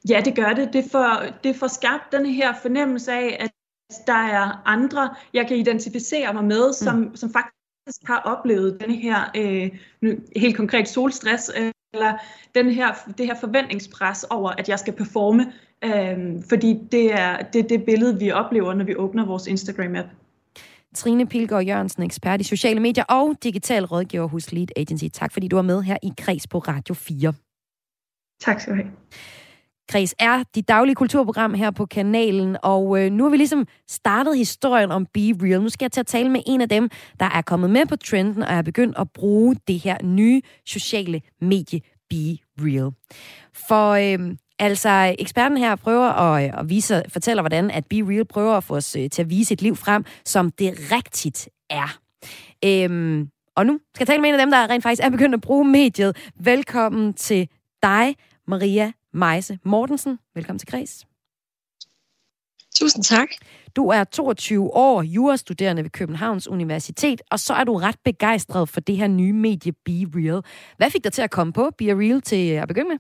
[0.08, 0.72] Ja, det gør det.
[0.72, 3.50] Det får, det får skabt den her fornemmelse af, at
[4.06, 7.16] der er andre, jeg kan identificere mig med, som, mm.
[7.16, 9.70] som faktisk har oplevet denne her øh,
[10.36, 12.12] helt konkret solstress, øh, eller
[12.54, 15.52] den her, det her forventningspres over, at jeg skal performe,
[15.84, 20.08] øh, fordi det er, det er det billede, vi oplever, når vi åbner vores Instagram-app.
[20.94, 25.04] Trine Pilgaard Jørgensen, ekspert i sociale medier og digital rådgiver hos Lead Agency.
[25.12, 27.32] Tak fordi du var med her i Kreds på Radio 4.
[28.40, 28.90] Tak skal du have.
[29.88, 34.38] Kreds er dit daglige kulturprogram her på kanalen, og øh, nu har vi ligesom startet
[34.38, 35.62] historien om Be Real.
[35.62, 37.96] Nu skal jeg til at tale med en af dem, der er kommet med på
[37.96, 41.80] trenden og er begyndt at bruge det her nye sociale medie
[42.10, 42.90] Be Real.
[43.68, 48.24] For øh, altså, eksperten her prøver at, øh, at vise, fortæller, hvordan at Be Real
[48.24, 51.98] prøver at få os øh, til at vise et liv frem, som det rigtigt er.
[52.64, 55.34] Øhm, og nu skal jeg tale med en af dem, der rent faktisk er begyndt
[55.34, 56.16] at bruge mediet.
[56.40, 57.48] Velkommen til
[57.82, 58.14] dig,
[58.46, 60.18] Maria Meise Mortensen.
[60.34, 61.06] Velkommen til Græs.
[62.74, 63.28] Tusind tak.
[63.76, 68.80] Du er 22 år, jurastuderende ved Københavns Universitet, og så er du ret begejstret for
[68.80, 70.42] det her nye medie Be Real.
[70.76, 72.98] Hvad fik dig til at komme på Be Real til at begynde med?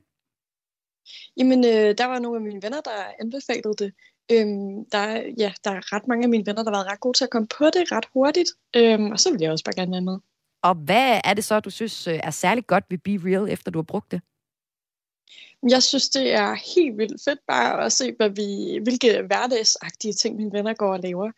[1.36, 3.92] Jamen, øh, der var nogle af mine venner, der anbefalede det.
[4.32, 5.04] Øhm, der,
[5.38, 7.30] ja, der er ret mange af mine venner, der har været ret gode til at
[7.30, 8.50] komme på det ret hurtigt.
[8.76, 10.18] Øhm, og så vil jeg også bare gerne være med.
[10.62, 13.70] Og hvad er det så, du synes øh, er særligt godt ved Be Real, efter
[13.70, 14.20] du har brugt det?
[15.70, 20.36] Jeg synes, det er helt vildt fedt bare at se, hvad vi, hvilke hverdagsagtige ting
[20.36, 21.30] mine venner går og laver.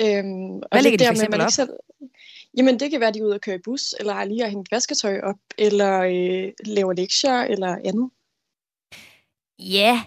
[0.00, 1.50] Øhm, og hvad ligger de for eksempel op?
[1.50, 1.70] Selv,
[2.56, 4.48] jamen, det kan være, at de er ude og køre i bus, eller lige har
[4.48, 8.10] hængt vasketøj op, eller øh, laver lektier, eller andet.
[9.58, 10.02] Ja,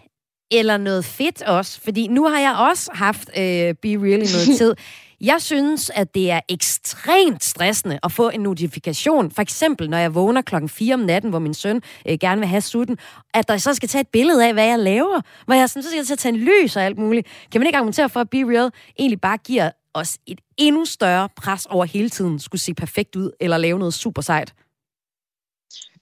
[0.51, 4.57] eller noget fedt også, fordi nu har jeg også haft øh, Be Real i noget
[4.59, 4.75] tid.
[5.21, 9.31] Jeg synes, at det er ekstremt stressende at få en notifikation.
[9.31, 12.47] For eksempel, når jeg vågner klokken 4 om natten, hvor min søn øh, gerne vil
[12.47, 12.97] have sutten,
[13.33, 15.21] at der så skal tage et billede af, hvad jeg laver.
[15.45, 17.27] Hvor jeg sådan, så skal jeg tage en lys og alt muligt.
[17.51, 21.29] Kan man ikke argumentere for, at Be Real egentlig bare giver os et endnu større
[21.35, 24.53] pres over hele tiden skulle se perfekt ud, eller lave noget super sejt?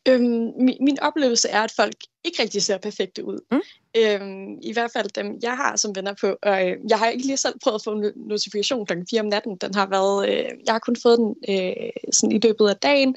[0.07, 3.39] Øhm, min, min oplevelse er, at folk ikke rigtig ser perfekte ud.
[3.51, 3.61] Mm.
[3.97, 6.37] Øhm, I hvert fald dem, jeg har som venner på.
[6.43, 8.93] Og øh, jeg har ikke lige selv prøvet at få en notifikation kl.
[9.09, 9.57] 4 om natten.
[9.57, 13.15] Den har været, øh, jeg har kun fået den øh, sådan i løbet af dagen.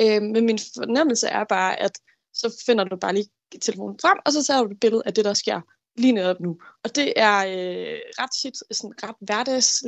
[0.00, 1.92] Øh, men min fornemmelse er bare, at
[2.34, 3.28] så finder du bare lige
[3.60, 5.60] telefonen frem, og så tager du et billede af det, der sker
[5.96, 6.56] lige netop nu.
[6.84, 9.82] Og det er øh, ret tit sådan ret hverdags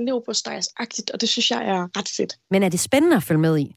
[0.76, 2.36] agtigt og det synes jeg er ret fedt.
[2.50, 3.76] Men er det spændende at følge med i?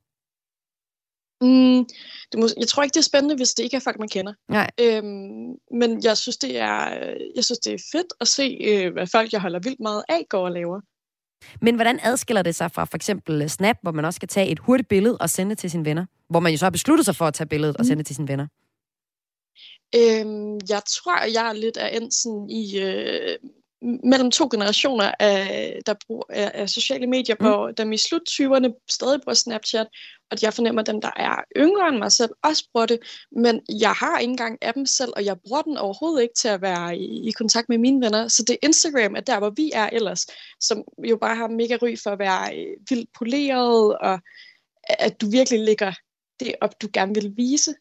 [1.41, 1.85] Mm,
[2.31, 4.33] det må, jeg tror ikke, det er spændende, hvis det ikke er folk, man kender.
[4.49, 4.69] Nej.
[4.79, 6.89] Øhm, men jeg synes, det er,
[7.35, 10.25] jeg synes, det er fedt at se, øh, hvad folk, jeg holder vildt meget af,
[10.29, 10.81] går og laver.
[11.61, 14.59] Men hvordan adskiller det sig fra for eksempel Snap, hvor man også skal tage et
[14.59, 16.05] hurtigt billede og sende det til sine venner?
[16.29, 18.15] Hvor man jo så har besluttet sig for at tage billedet og sende det til
[18.15, 18.47] sine venner.
[19.95, 23.37] Øhm, jeg tror, jeg er lidt af en sådan i øh,
[23.81, 27.45] mellem to generationer af, der bruger, af, af sociale medier, mm.
[27.45, 29.87] hvor dem i slut 20'erne stadig bruger Snapchat,
[30.31, 32.99] at jeg fornemmer, at dem, der er yngre end mig selv, også bruger det,
[33.31, 36.61] men jeg har ikke engang appen selv, og jeg bruger den overhovedet ikke til at
[36.61, 39.89] være i, i kontakt med mine venner, så det Instagram er der, hvor vi er
[39.89, 40.27] ellers,
[40.59, 44.19] som jo bare har mega ry for at være øh, vildt poleret, og
[44.83, 45.93] at du virkelig lægger
[46.39, 47.75] det op, du gerne vil vise.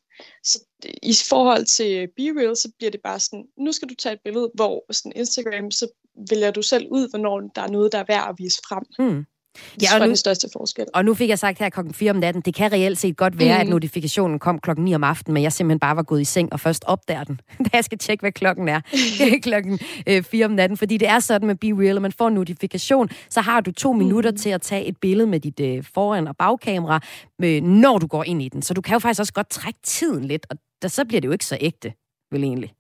[0.45, 0.65] Så
[1.03, 4.51] i forhold til BeReal, så bliver det bare sådan, nu skal du tage et billede,
[4.55, 5.89] hvor sådan Instagram, så
[6.31, 8.85] vælger du selv ud, hvornår der er noget, der er værd at vise frem.
[8.99, 9.27] Mm.
[9.75, 10.87] Det ja, og nu, den største forskel.
[10.95, 13.39] Og nu fik jeg sagt her klokken 4 om natten, det kan reelt set godt
[13.39, 13.61] være, mm.
[13.61, 16.53] at notifikationen kom klokken 9 om aftenen, men jeg simpelthen bare var gået i seng
[16.53, 18.81] og først opdager den, da jeg skal tjekke, hvad klokken er
[19.43, 20.77] klokken øh, 4 om natten.
[20.77, 23.73] Fordi det er sådan med Be Real, at man får en notifikation, så har du
[23.73, 23.99] to mm.
[23.99, 27.01] minutter til at tage et billede med dit øh, foran- og bagkamera,
[27.43, 28.63] øh, når du går ind i den.
[28.63, 31.29] Så du kan jo faktisk også godt trække tiden lidt, og der, så bliver det
[31.29, 31.93] jo ikke så ægte,
[32.31, 32.73] vel egentlig.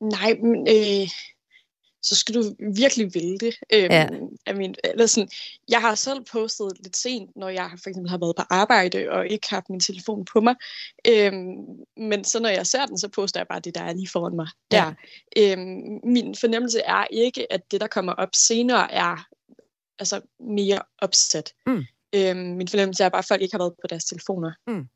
[0.00, 0.66] Nej, men...
[0.68, 1.08] Øh
[2.04, 3.54] så skal du virkelig ville det.
[3.72, 4.08] Øhm, ja.
[4.50, 5.28] I mean, eller sådan,
[5.68, 9.28] jeg har selv postet lidt sent, når jeg for eksempel har været på arbejde og
[9.28, 10.54] ikke haft min telefon på mig.
[11.08, 11.56] Øhm,
[11.96, 14.36] men så når jeg ser den, så poster jeg bare det, der er lige foran
[14.36, 14.48] mig.
[14.70, 14.94] Der.
[15.36, 15.52] Ja.
[15.52, 19.26] Øhm, min fornemmelse er ikke, at det, der kommer op senere, er
[19.98, 21.54] altså mere opsat.
[21.66, 21.84] Mm.
[22.14, 24.52] Øhm, min fornemmelse er bare, at folk ikke har været på deres telefoner.
[24.66, 24.88] Mm.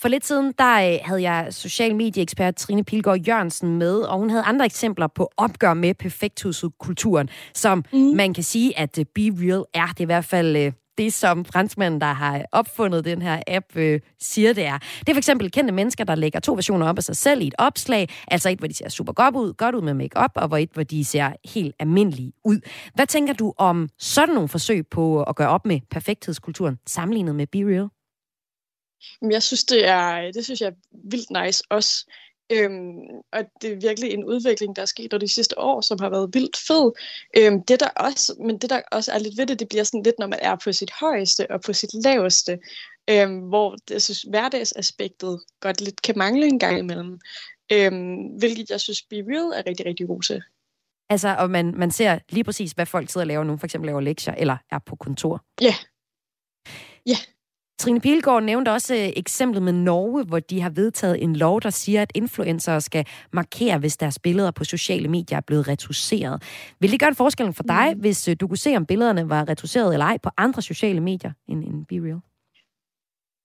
[0.00, 4.30] For lidt siden, der øh, havde jeg social medieekspert Trine Pilgaard Jørgensen med, og hun
[4.30, 7.98] havde andre eksempler på opgør med perfekthuskulturen, som mm.
[7.98, 9.86] man kan sige, at øh, Be Real er.
[9.86, 13.76] Det er i hvert fald øh, det, som franskmanden, der har opfundet den her app,
[13.76, 14.78] øh, siger, det er.
[14.78, 17.46] Det er for eksempel kendte mennesker, der lægger to versioner op af sig selv i
[17.46, 18.08] et opslag.
[18.28, 20.70] Altså et, hvor de ser super godt ud, godt ud med makeup, og hvor et,
[20.74, 22.60] hvor de ser helt almindelige ud.
[22.94, 27.46] Hvad tænker du om sådan nogle forsøg på at gøre op med perfekthedskulturen, sammenlignet med
[27.46, 27.88] Be Real?
[29.30, 32.10] Jeg synes, det er, det synes jeg er vildt nice også.
[32.52, 32.98] Øhm,
[33.32, 36.10] og det er virkelig en udvikling, der er sket over de sidste år, som har
[36.10, 36.92] været vildt fed.
[37.36, 40.02] Øhm, det der også, men det der også er lidt ved det, det bliver sådan
[40.02, 42.58] lidt, når man er på sit højeste og på sit laveste,
[43.10, 47.20] øhm, hvor jeg synes, hverdagsaspektet godt lidt kan mangle en gang imellem.
[47.72, 50.42] Øhm, hvilket jeg synes, Be Real er rigtig, rigtig god til.
[51.10, 53.86] Altså, og man, man ser lige præcis, hvad folk sidder og laver nu, for eksempel
[53.86, 55.44] laver lektier, eller er på kontor.
[55.60, 55.66] Ja.
[55.66, 55.74] Yeah.
[57.06, 57.16] Ja,
[57.78, 61.70] Trine Pilgaard nævnte også øh, eksemplet med Norge, hvor de har vedtaget en lov, der
[61.70, 66.42] siger, at influencer skal markere, hvis deres billeder på sociale medier er blevet retuscheret.
[66.80, 68.00] Vil det gøre en forskel for dig, mm.
[68.00, 71.32] hvis øh, du kunne se, om billederne var retuscheret eller ej på andre sociale medier
[71.48, 72.20] end, end BeReal?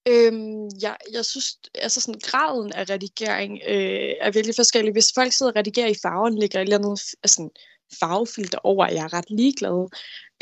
[0.07, 4.91] Øhm, ja, jeg synes, altså sådan graden af redigering øh, er virkelig forskellig.
[4.91, 7.49] Hvis folk sidder og redigerer i farven, ligger et eller andet altså,
[7.99, 9.89] farvefilter over, at jeg er ret ligeglad.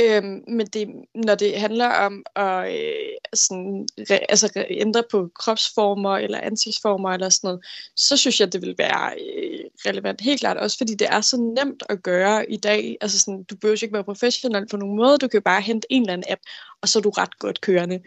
[0.02, 5.30] Øhm, men det, når det handler om at øh, sådan, re, altså, re, ændre på
[5.36, 10.22] kropsformer eller ansigtsformer eller sådan noget, så synes jeg, det vil være øh, relevant.
[10.22, 12.98] Helt klart også, fordi det er så nemt at gøre i dag.
[13.02, 15.18] Altså sådan, du behøver ikke være professionel på nogen måde.
[15.18, 16.42] Du kan bare hente en eller anden app,
[16.82, 18.00] og så er du ret godt kørende.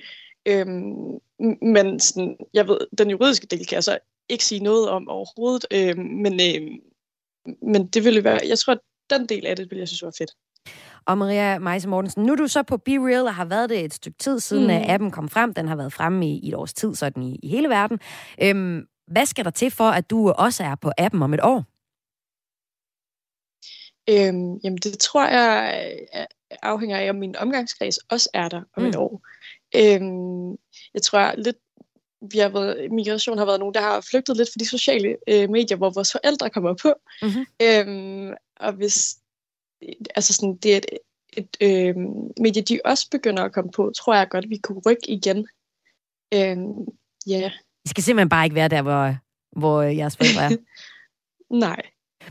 [0.47, 1.19] Øhm,
[1.63, 5.67] men sådan, jeg ved, den juridiske del kan jeg så ikke sige noget om overhovedet.
[5.71, 6.71] Øhm, men, øh,
[7.63, 8.77] men det ville være, jeg tror,
[9.11, 10.31] den del af det vil jeg synes var fedt.
[11.07, 13.85] Og Maria Meise Mortensen, nu er du så på Be Real og har været det
[13.85, 14.71] et stykke tid siden, mm.
[14.71, 15.55] at appen kom frem.
[15.55, 17.99] Den har været fremme i, i et års tid, sådan i, i hele verden.
[18.43, 21.65] Øhm, hvad skal der til for, at du også er på appen om et år?
[24.11, 25.85] Øhm, jamen, det tror jeg
[26.17, 26.27] øh,
[26.63, 28.89] afhænger af, om min omgangskreds også er der om mm.
[28.89, 29.23] et år.
[29.77, 30.51] Øhm,
[30.95, 31.57] jeg tror lidt,
[32.33, 35.51] vi har været, migration har været nogen, der har flygtet lidt for de sociale øh,
[35.51, 36.95] medier, hvor vores forældre kommer på.
[37.23, 37.47] Mm-hmm.
[37.63, 39.17] Øhm, og hvis
[40.15, 40.87] altså sådan, det er et,
[41.33, 41.97] et øh,
[42.41, 45.49] medie, de også begynder at komme på, tror jeg godt, vi kunne rykke igen.
[46.35, 46.57] Øh,
[47.31, 47.51] yeah.
[47.85, 49.17] I skal simpelthen bare ikke være der, hvor,
[49.61, 50.57] hvor jeres forældre er.
[51.67, 51.83] Nej.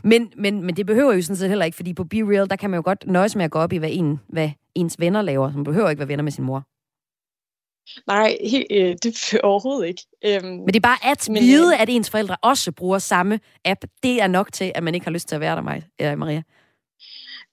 [0.02, 2.56] Men, men, men det behøver jo sådan set heller ikke, fordi på Be Real, der
[2.56, 5.22] kan man jo godt nøjes med at gå op i, hvad, en, hvad ens venner
[5.22, 5.52] laver.
[5.52, 6.66] Man behøver ikke være venner med sin mor.
[8.06, 10.02] Nej, he, øh, det er overhovedet ikke.
[10.24, 13.40] Øhm, men det er bare at men, vide, øh, at ens forældre også bruger samme
[13.64, 13.84] app.
[14.02, 16.42] Det er nok til, at man ikke har lyst til at være der, Maria.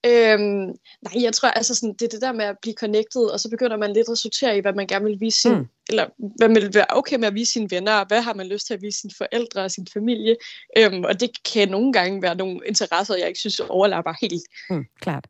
[0.06, 3.40] Øhm, nej, jeg tror altså sådan, det er det der med at blive connected, og
[3.40, 5.68] så begynder man lidt at sortere i, hvad man gerne vil vise sin, mm.
[5.90, 6.06] eller
[6.38, 8.68] hvad man vil være okay med at vise sine venner, og hvad har man lyst
[8.68, 10.36] til at vise sine forældre og sin familie.
[10.78, 14.44] Øhm, og det kan nogle gange være nogle interesser, jeg ikke synes overlapper helt.
[14.70, 15.28] Mm, klart.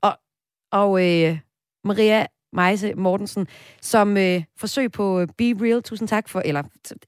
[0.00, 0.18] Og,
[0.70, 1.38] og øh,
[1.84, 3.46] Maria Meise Mortensen,
[3.82, 6.62] som øh, forsøg på Be Real, tusind tak for, eller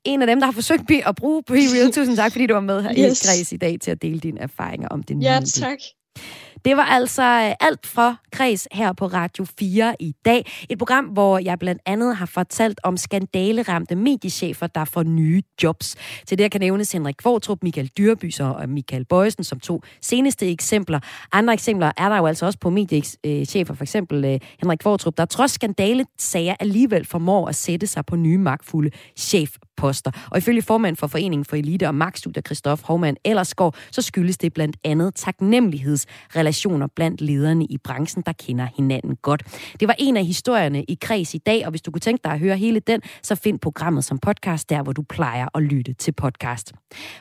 [0.05, 2.61] en af dem, der har forsøgt at bruge Be Real, tusind tak, fordi du var
[2.61, 3.24] med her yes.
[3.24, 5.24] i Græs i dag til at dele dine erfaringer om nye.
[5.24, 5.78] Ja, tak.
[6.64, 10.53] Det var altså øh, alt fra Kreds her på Radio 4 i dag.
[10.70, 15.96] Et program, hvor jeg blandt andet har fortalt om skandaleramte mediechefer, der får nye jobs.
[16.26, 21.00] Til det kan nævnes Henrik Kvartrup, Michael Dyrbyser og Michael Bøjsen som to seneste eksempler.
[21.32, 25.16] Andre eksempler er der jo altså også på mediechefer, øh, for eksempel øh, Henrik Kvartrup,
[25.16, 30.11] der trods skandalesager alligevel formår at sætte sig på nye magtfulde chefposter.
[30.30, 34.53] Og ifølge formand for Foreningen for Elite og Magtstudier, Christoph Hovmann Ellersgaard, så skyldes det
[34.53, 35.14] blandt andet
[36.43, 39.43] relationer blandt lederne i branchen, der kender hinanden godt.
[39.80, 42.32] Det var en af historierne i Kreds i dag, og hvis du kunne tænke dig
[42.32, 45.93] at høre hele den, så find programmet som podcast der, hvor du plejer at lytte
[45.93, 46.72] til podcast.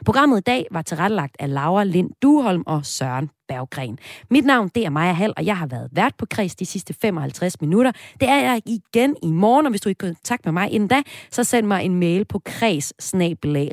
[0.05, 3.97] Programmet i dag var tilrettelagt af Laura Lind Duholm og Søren Berggren.
[4.30, 6.93] Mit navn det er Maja Hall, og jeg har været vært på Kreds de sidste
[6.93, 7.91] 55 minutter.
[8.19, 10.89] Det er jeg igen i morgen, og hvis du ikke kan kontakt med mig inden
[10.89, 11.01] da,
[11.32, 12.93] så send mig en mail på kreds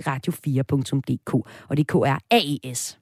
[0.08, 1.34] radio4.dk,
[1.68, 2.98] og det er K-R-A-E-S.